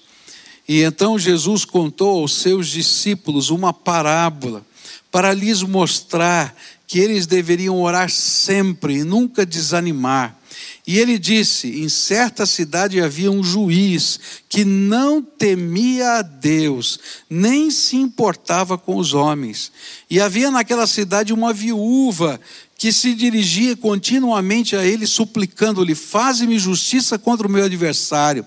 [0.68, 4.64] E então Jesus contou aos seus discípulos uma parábola
[5.10, 10.40] para lhes mostrar que eles deveriam orar sempre e nunca desanimar
[10.86, 14.18] e ele disse: Em certa cidade havia um juiz
[14.48, 16.98] que não temia a Deus,
[17.30, 19.70] nem se importava com os homens.
[20.10, 22.40] E havia naquela cidade uma viúva
[22.76, 28.44] que se dirigia continuamente a ele, suplicando-lhe: Faze-me justiça contra o meu adversário.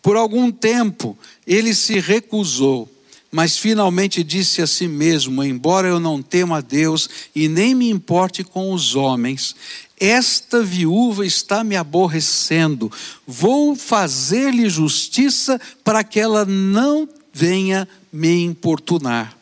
[0.00, 2.88] Por algum tempo ele se recusou
[3.36, 7.90] mas finalmente disse a si mesmo: Embora eu não tema a Deus e nem me
[7.90, 9.54] importe com os homens,
[9.98, 12.92] esta viúva está me aborrecendo,
[13.26, 19.36] vou fazer-lhe justiça para que ela não venha me importunar.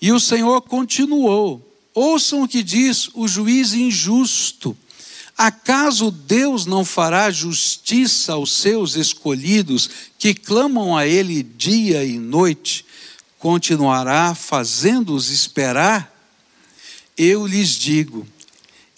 [0.00, 1.64] E o Senhor continuou:
[1.94, 4.76] ouçam o que diz o juiz injusto.
[5.36, 12.84] Acaso Deus não fará justiça aos seus escolhidos que clamam a Ele dia e noite?
[13.38, 16.14] Continuará fazendo-os esperar?
[17.16, 18.26] Eu lhes digo,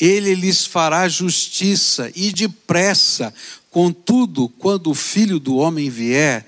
[0.05, 3.33] ele lhes fará justiça e depressa.
[3.71, 6.47] Contudo, quando o filho do homem vier,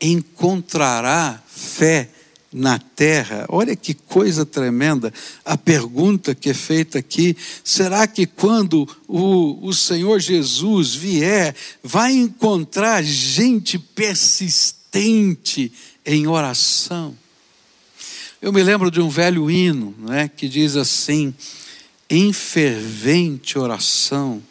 [0.00, 2.10] encontrará fé
[2.52, 3.46] na terra.
[3.48, 5.12] Olha que coisa tremenda.
[5.44, 12.12] A pergunta que é feita aqui: será que quando o, o Senhor Jesus vier, vai
[12.12, 15.72] encontrar gente persistente?
[16.06, 17.16] em oração.
[18.40, 21.34] Eu me lembro de um velho hino né, que diz assim:
[22.08, 24.42] em fervente oração,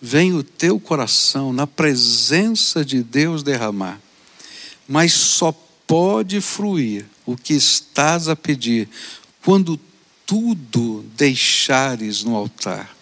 [0.00, 4.00] vem o teu coração na presença de Deus derramar,
[4.88, 5.52] mas só
[5.86, 8.88] pode fruir o que estás a pedir
[9.44, 9.78] quando
[10.26, 12.96] tudo deixares no altar.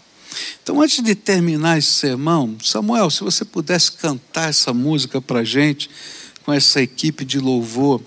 [0.62, 5.44] Então, antes de terminar esse sermão, Samuel, se você pudesse cantar essa música para a
[5.44, 5.90] gente,
[6.44, 8.00] com essa equipe de louvor,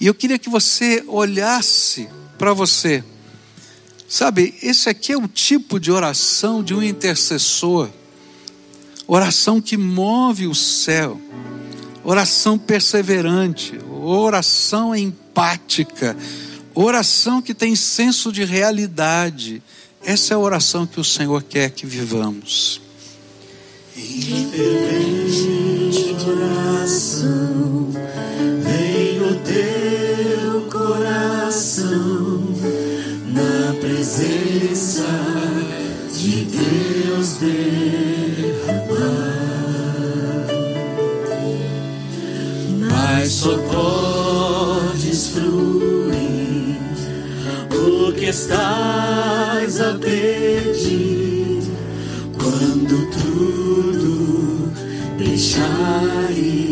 [0.00, 3.04] e eu queria que você olhasse para você.
[4.14, 7.90] Sabe, esse aqui é o tipo de oração de um intercessor,
[9.08, 11.20] oração que move o céu,
[12.04, 16.16] oração perseverante, oração empática,
[16.76, 19.60] oração que tem senso de realidade.
[20.04, 22.80] Essa é a oração que o Senhor quer que vivamos.
[23.96, 27.93] Em fervente oração,
[34.14, 35.06] presença
[36.14, 37.64] de Deus derramar.
[42.78, 46.76] Mas só podes fluir
[47.72, 51.62] o que estás a pedir
[52.38, 54.70] quando tudo
[55.18, 56.63] deixares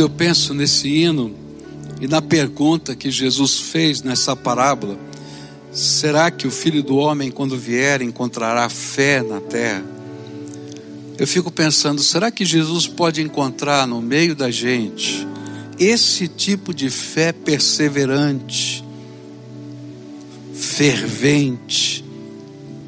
[0.00, 1.34] quando eu penso nesse hino
[2.00, 4.98] e na pergunta que Jesus fez nessa parábola,
[5.72, 9.84] Será que o filho do homem, quando vier, encontrará fé na terra?
[11.16, 15.24] Eu fico pensando, será que Jesus pode encontrar no meio da gente
[15.78, 18.82] esse tipo de fé perseverante,
[20.52, 22.04] fervente,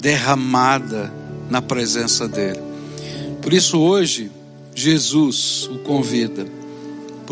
[0.00, 1.12] derramada
[1.48, 2.58] na presença dEle?
[3.40, 4.28] Por isso, hoje,
[4.74, 6.61] Jesus o convida.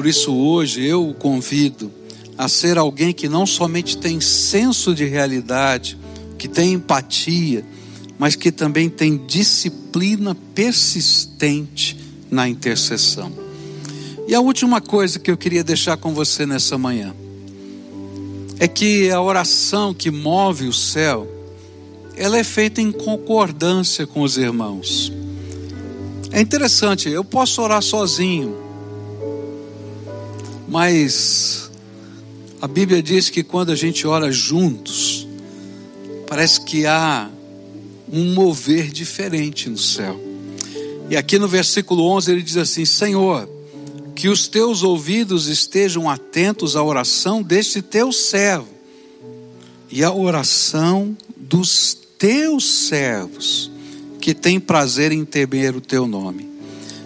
[0.00, 1.92] Por isso, hoje, eu o convido
[2.38, 5.98] a ser alguém que não somente tem senso de realidade,
[6.38, 7.62] que tem empatia,
[8.18, 11.98] mas que também tem disciplina persistente
[12.30, 13.30] na intercessão.
[14.26, 17.14] E a última coisa que eu queria deixar com você nessa manhã
[18.58, 21.28] é que a oração que move o céu,
[22.16, 25.12] ela é feita em concordância com os irmãos.
[26.32, 28.69] É interessante, eu posso orar sozinho,
[30.70, 31.68] mas
[32.62, 35.26] a Bíblia diz que quando a gente ora juntos,
[36.28, 37.28] parece que há
[38.10, 40.20] um mover diferente no céu.
[41.10, 43.48] E aqui no versículo 11 ele diz assim: Senhor,
[44.14, 48.68] que os teus ouvidos estejam atentos à oração deste teu servo
[49.90, 53.72] e à oração dos teus servos
[54.20, 56.48] que têm prazer em temer o teu nome.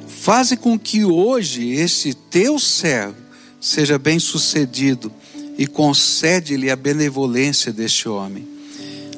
[0.06, 3.23] Faze com que hoje este teu servo
[3.64, 5.10] seja bem sucedido
[5.56, 8.46] e concede-lhe a benevolência deste homem.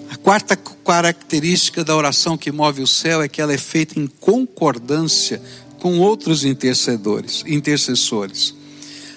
[0.09, 4.07] A quarta característica da oração que move o céu é que ela é feita em
[4.07, 5.43] concordância
[5.81, 8.55] com outros intercedores, intercessores.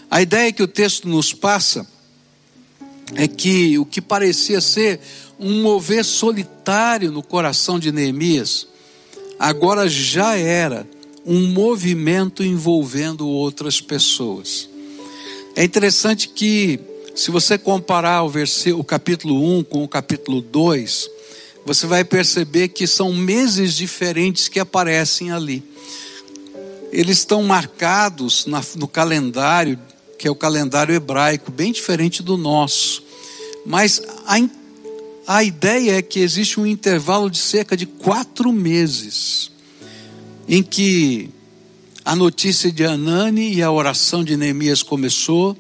[0.10, 1.86] A ideia que o texto nos passa
[3.14, 5.00] é que o que parecia ser
[5.40, 8.68] um mover solitário no coração de Neemias,
[9.38, 10.88] agora já era
[11.24, 14.68] um movimento envolvendo outras pessoas.
[15.60, 16.80] É interessante que
[17.14, 21.10] se você comparar o, versículo, o capítulo 1 com o capítulo 2,
[21.66, 25.62] você vai perceber que são meses diferentes que aparecem ali.
[26.94, 29.78] Eles estão marcados na, no calendário,
[30.18, 33.04] que é o calendário hebraico, bem diferente do nosso.
[33.66, 34.40] Mas a,
[35.28, 39.52] a ideia é que existe um intervalo de cerca de quatro meses,
[40.48, 41.30] em que
[42.10, 45.56] a notícia de Anani e a oração de Neemias começou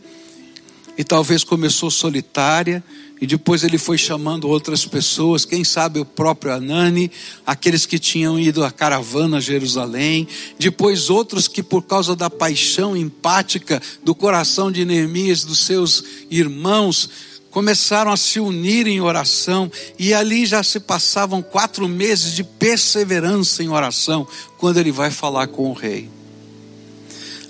[0.97, 2.84] e talvez começou solitária,
[3.22, 7.12] e depois ele foi chamando outras pessoas, quem sabe o próprio Anani,
[7.45, 10.28] aqueles que tinham ido à caravana a Jerusalém,
[10.58, 17.12] depois outros que por causa da paixão empática do coração de Neemias, dos seus irmãos,
[17.52, 23.62] começaram a se unir em oração, e ali já se passavam quatro meses de perseverança
[23.62, 24.28] em oração,
[24.58, 26.10] quando ele vai falar com o rei.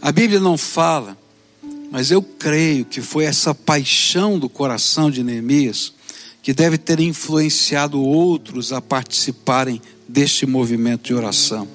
[0.01, 1.17] A Bíblia não fala
[1.91, 5.93] mas eu creio que foi essa paixão do coração de Neemias
[6.41, 11.67] que deve ter influenciado outros a participarem deste movimento de oração.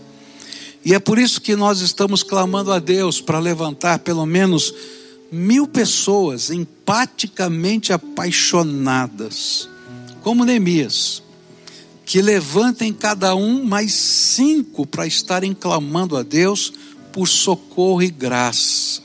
[0.85, 4.73] E é por isso que nós estamos clamando a Deus para levantar pelo menos
[5.31, 9.69] mil pessoas empaticamente apaixonadas,
[10.23, 11.23] como Neemias,
[12.05, 16.73] que levantem cada um mais cinco para estarem clamando a Deus
[17.15, 19.01] por socorro e graça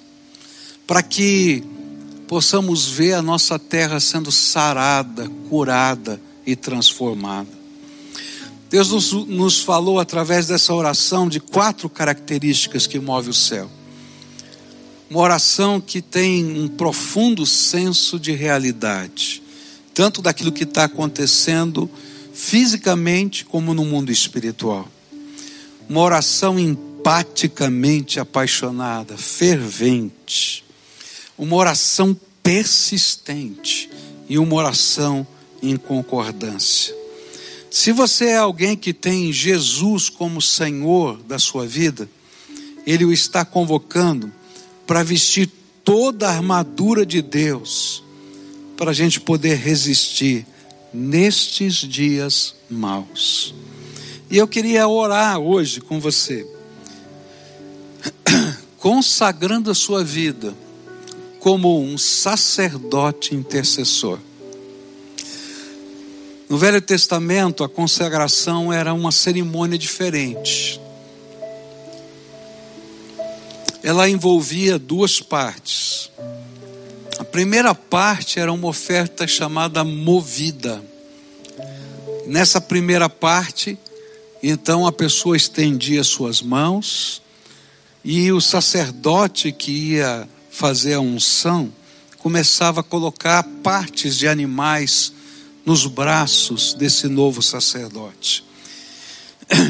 [0.89, 1.63] para que
[2.27, 7.47] possamos ver a nossa terra sendo sarada, curada e transformada.
[8.71, 13.69] Deus nos, nos falou através dessa oração de quatro características que move o céu.
[15.07, 19.43] Uma oração que tem um profundo senso de realidade,
[19.93, 21.87] tanto daquilo que está acontecendo
[22.33, 24.87] fisicamente como no mundo espiritual.
[25.87, 26.57] Uma oração
[27.09, 30.63] empaticamente apaixonada, fervente
[31.35, 33.89] uma oração persistente
[34.27, 35.25] e uma oração
[35.63, 36.93] em concordância.
[37.71, 42.07] Se você é alguém que tem Jesus como Senhor da sua vida,
[42.85, 44.31] Ele o está convocando
[44.85, 45.49] para vestir
[45.83, 48.03] toda a armadura de Deus,
[48.77, 50.45] para a gente poder resistir
[50.93, 53.55] nestes dias maus.
[54.29, 56.45] E eu queria orar hoje com você,
[58.79, 60.55] consagrando a sua vida
[61.39, 64.19] como um sacerdote intercessor.
[66.49, 70.81] No Velho Testamento, a consagração era uma cerimônia diferente.
[73.83, 76.09] Ela envolvia duas partes.
[77.19, 80.83] A primeira parte era uma oferta chamada movida.
[82.25, 83.77] Nessa primeira parte,
[84.41, 87.21] então a pessoa estendia suas mãos
[88.03, 91.71] e o sacerdote que ia fazer a unção,
[92.17, 95.13] começava a colocar partes de animais
[95.65, 98.48] nos braços desse novo sacerdote.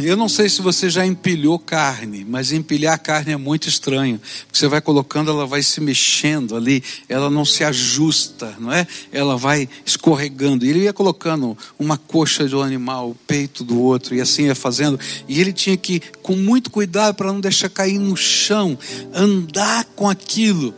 [0.03, 4.19] Eu não sei se você já empilhou carne, mas empilhar carne é muito estranho.
[4.45, 8.85] Porque você vai colocando, ela vai se mexendo ali, ela não se ajusta, não é?
[9.09, 10.65] Ela vai escorregando.
[10.65, 14.47] E ele ia colocando uma coxa de um animal, o peito do outro, e assim
[14.47, 14.99] ia fazendo.
[15.29, 18.77] E ele tinha que, com muito cuidado, para não deixar cair no chão,
[19.13, 20.73] andar com aquilo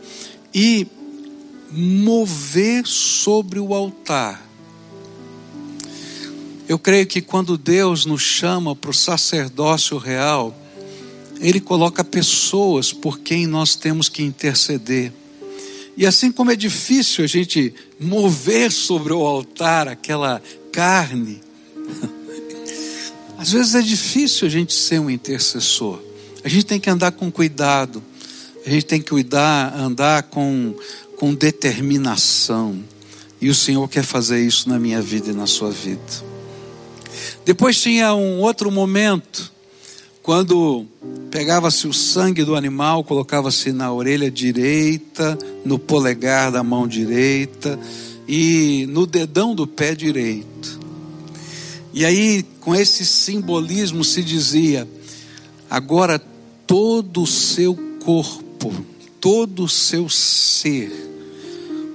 [0.54, 0.86] e
[1.72, 4.51] mover sobre o altar
[6.68, 10.56] eu creio que quando Deus nos chama para o sacerdócio real,
[11.40, 15.12] Ele coloca pessoas por quem nós temos que interceder.
[15.96, 20.42] E assim como é difícil a gente mover sobre o altar aquela
[20.72, 21.40] carne,
[23.36, 26.00] às vezes é difícil a gente ser um intercessor.
[26.44, 28.02] A gente tem que andar com cuidado,
[28.64, 30.74] a gente tem que cuidar, andar com,
[31.16, 32.82] com determinação.
[33.40, 36.31] E o Senhor quer fazer isso na minha vida e na sua vida.
[37.44, 39.50] Depois tinha um outro momento,
[40.22, 40.86] quando
[41.28, 47.78] pegava-se o sangue do animal, colocava-se na orelha direita, no polegar da mão direita
[48.28, 50.80] e no dedão do pé direito.
[51.92, 54.88] E aí, com esse simbolismo, se dizia:
[55.68, 56.20] agora
[56.64, 58.72] todo o seu corpo,
[59.20, 61.10] todo o seu ser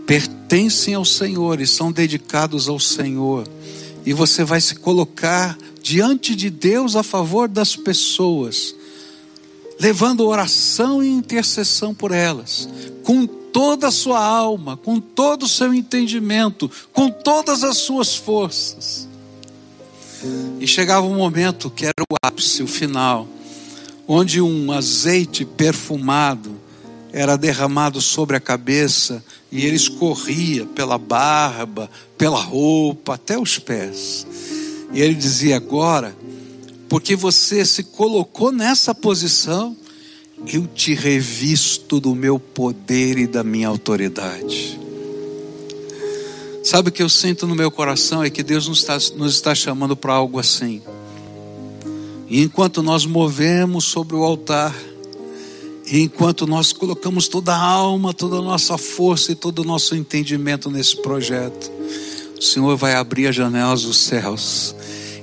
[0.05, 3.47] pertencem ao Senhor e são dedicados ao Senhor
[4.07, 8.73] e você vai se colocar diante de Deus a favor das pessoas,
[9.77, 12.69] levando oração e intercessão por elas,
[13.03, 19.09] com toda a sua alma, com todo o seu entendimento, com todas as suas forças.
[20.61, 23.27] E chegava um momento que era o ápice, o final,
[24.07, 26.56] onde um azeite perfumado
[27.11, 34.25] era derramado sobre a cabeça e ele escorria pela barba, pela roupa, até os pés.
[34.91, 36.15] E ele dizia: Agora,
[36.89, 39.75] porque você se colocou nessa posição,
[40.51, 44.79] eu te revisto do meu poder e da minha autoridade.
[46.63, 49.55] Sabe o que eu sinto no meu coração é que Deus nos está, nos está
[49.55, 50.81] chamando para algo assim.
[52.29, 54.75] E enquanto nós movemos sobre o altar,
[55.89, 60.69] enquanto nós colocamos toda a alma, toda a nossa força e todo o nosso entendimento
[60.69, 61.71] nesse projeto,
[62.37, 64.75] o Senhor vai abrir as janelas dos céus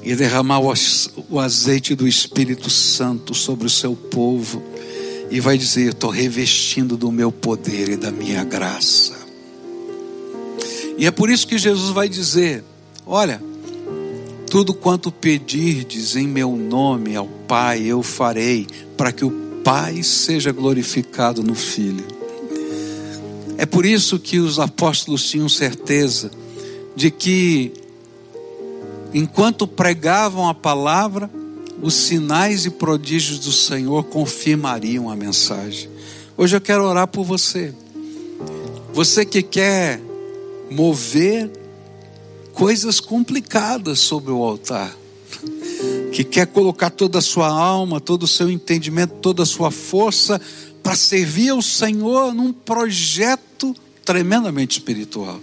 [0.03, 4.63] e derramar o azeite do Espírito Santo sobre o seu povo
[5.31, 9.15] e vai dizer: Estou revestindo do meu poder e da minha graça.
[10.97, 12.65] E é por isso que Jesus vai dizer:
[13.07, 13.43] Olha,
[14.51, 20.53] tudo quanto pedirdes em meu nome ao Pai, eu farei, para que o Pai seja
[20.53, 22.05] glorificado no Filho.
[23.57, 26.31] É por isso que os apóstolos tinham certeza
[26.95, 27.73] de que,
[29.15, 31.31] enquanto pregavam a palavra,
[31.81, 35.89] os sinais e prodígios do Senhor confirmariam a mensagem.
[36.37, 37.75] Hoje eu quero orar por você.
[38.93, 39.99] Você que quer
[40.71, 41.51] mover
[42.53, 44.95] coisas complicadas sobre o altar
[46.15, 50.41] que quer colocar toda a sua alma, todo o seu entendimento, toda a sua força
[50.81, 55.41] para servir ao Senhor num projeto tremendamente espiritual.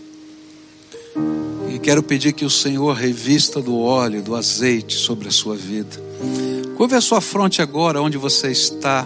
[1.69, 6.01] E quero pedir que o Senhor revista do óleo, do azeite sobre a sua vida.
[6.77, 9.05] Curve a sua fronte agora, onde você está,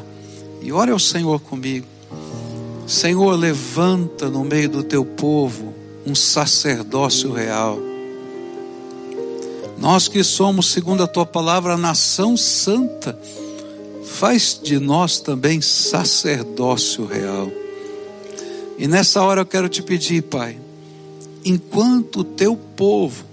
[0.61, 1.87] e ore ao Senhor comigo.
[2.85, 5.73] Senhor, levanta no meio do teu povo
[6.05, 7.79] um sacerdócio real
[9.77, 13.17] nós que somos, segundo a tua palavra, nação santa,
[14.03, 17.51] faz de nós também sacerdócio real.
[18.77, 20.57] E nessa hora eu quero te pedir, Pai,
[21.43, 23.25] enquanto o teu povo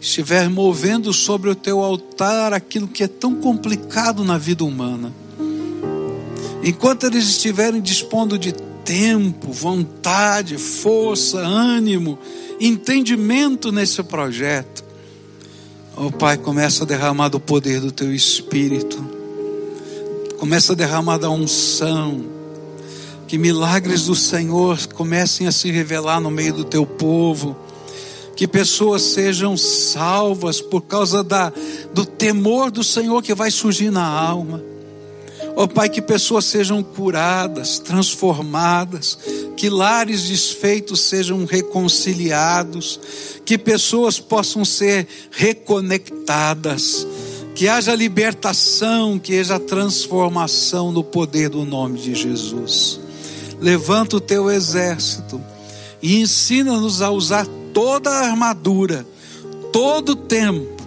[0.00, 5.12] estiver movendo sobre o teu altar aquilo que é tão complicado na vida humana,
[6.62, 8.52] enquanto eles estiverem dispondo de
[8.84, 12.18] tempo, vontade, força, ânimo,
[12.58, 14.89] entendimento nesse projeto,
[15.96, 19.04] Oh Pai, começa a derramar do poder do Teu Espírito.
[20.38, 22.24] Começa a derramar da unção.
[23.26, 27.56] Que milagres do Senhor comecem a se revelar no meio do Teu povo.
[28.34, 31.52] Que pessoas sejam salvas por causa da,
[31.92, 34.69] do temor do Senhor que vai surgir na alma
[35.60, 39.18] Ó oh, Pai, que pessoas sejam curadas, transformadas,
[39.58, 42.98] que lares desfeitos sejam reconciliados,
[43.44, 47.06] que pessoas possam ser reconectadas,
[47.54, 52.98] que haja libertação, que haja transformação no poder do nome de Jesus.
[53.60, 55.38] Levanta o teu exército
[56.00, 59.06] e ensina-nos a usar toda a armadura
[59.70, 60.79] todo tempo,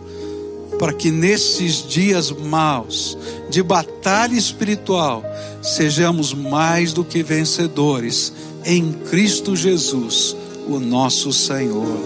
[0.79, 3.17] para que nesses dias maus
[3.49, 5.23] de batalha espiritual
[5.61, 8.33] sejamos mais do que vencedores
[8.65, 10.35] em Cristo Jesus,
[10.67, 11.99] o nosso Senhor.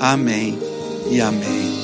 [0.00, 0.58] Amém
[1.10, 1.77] e amém.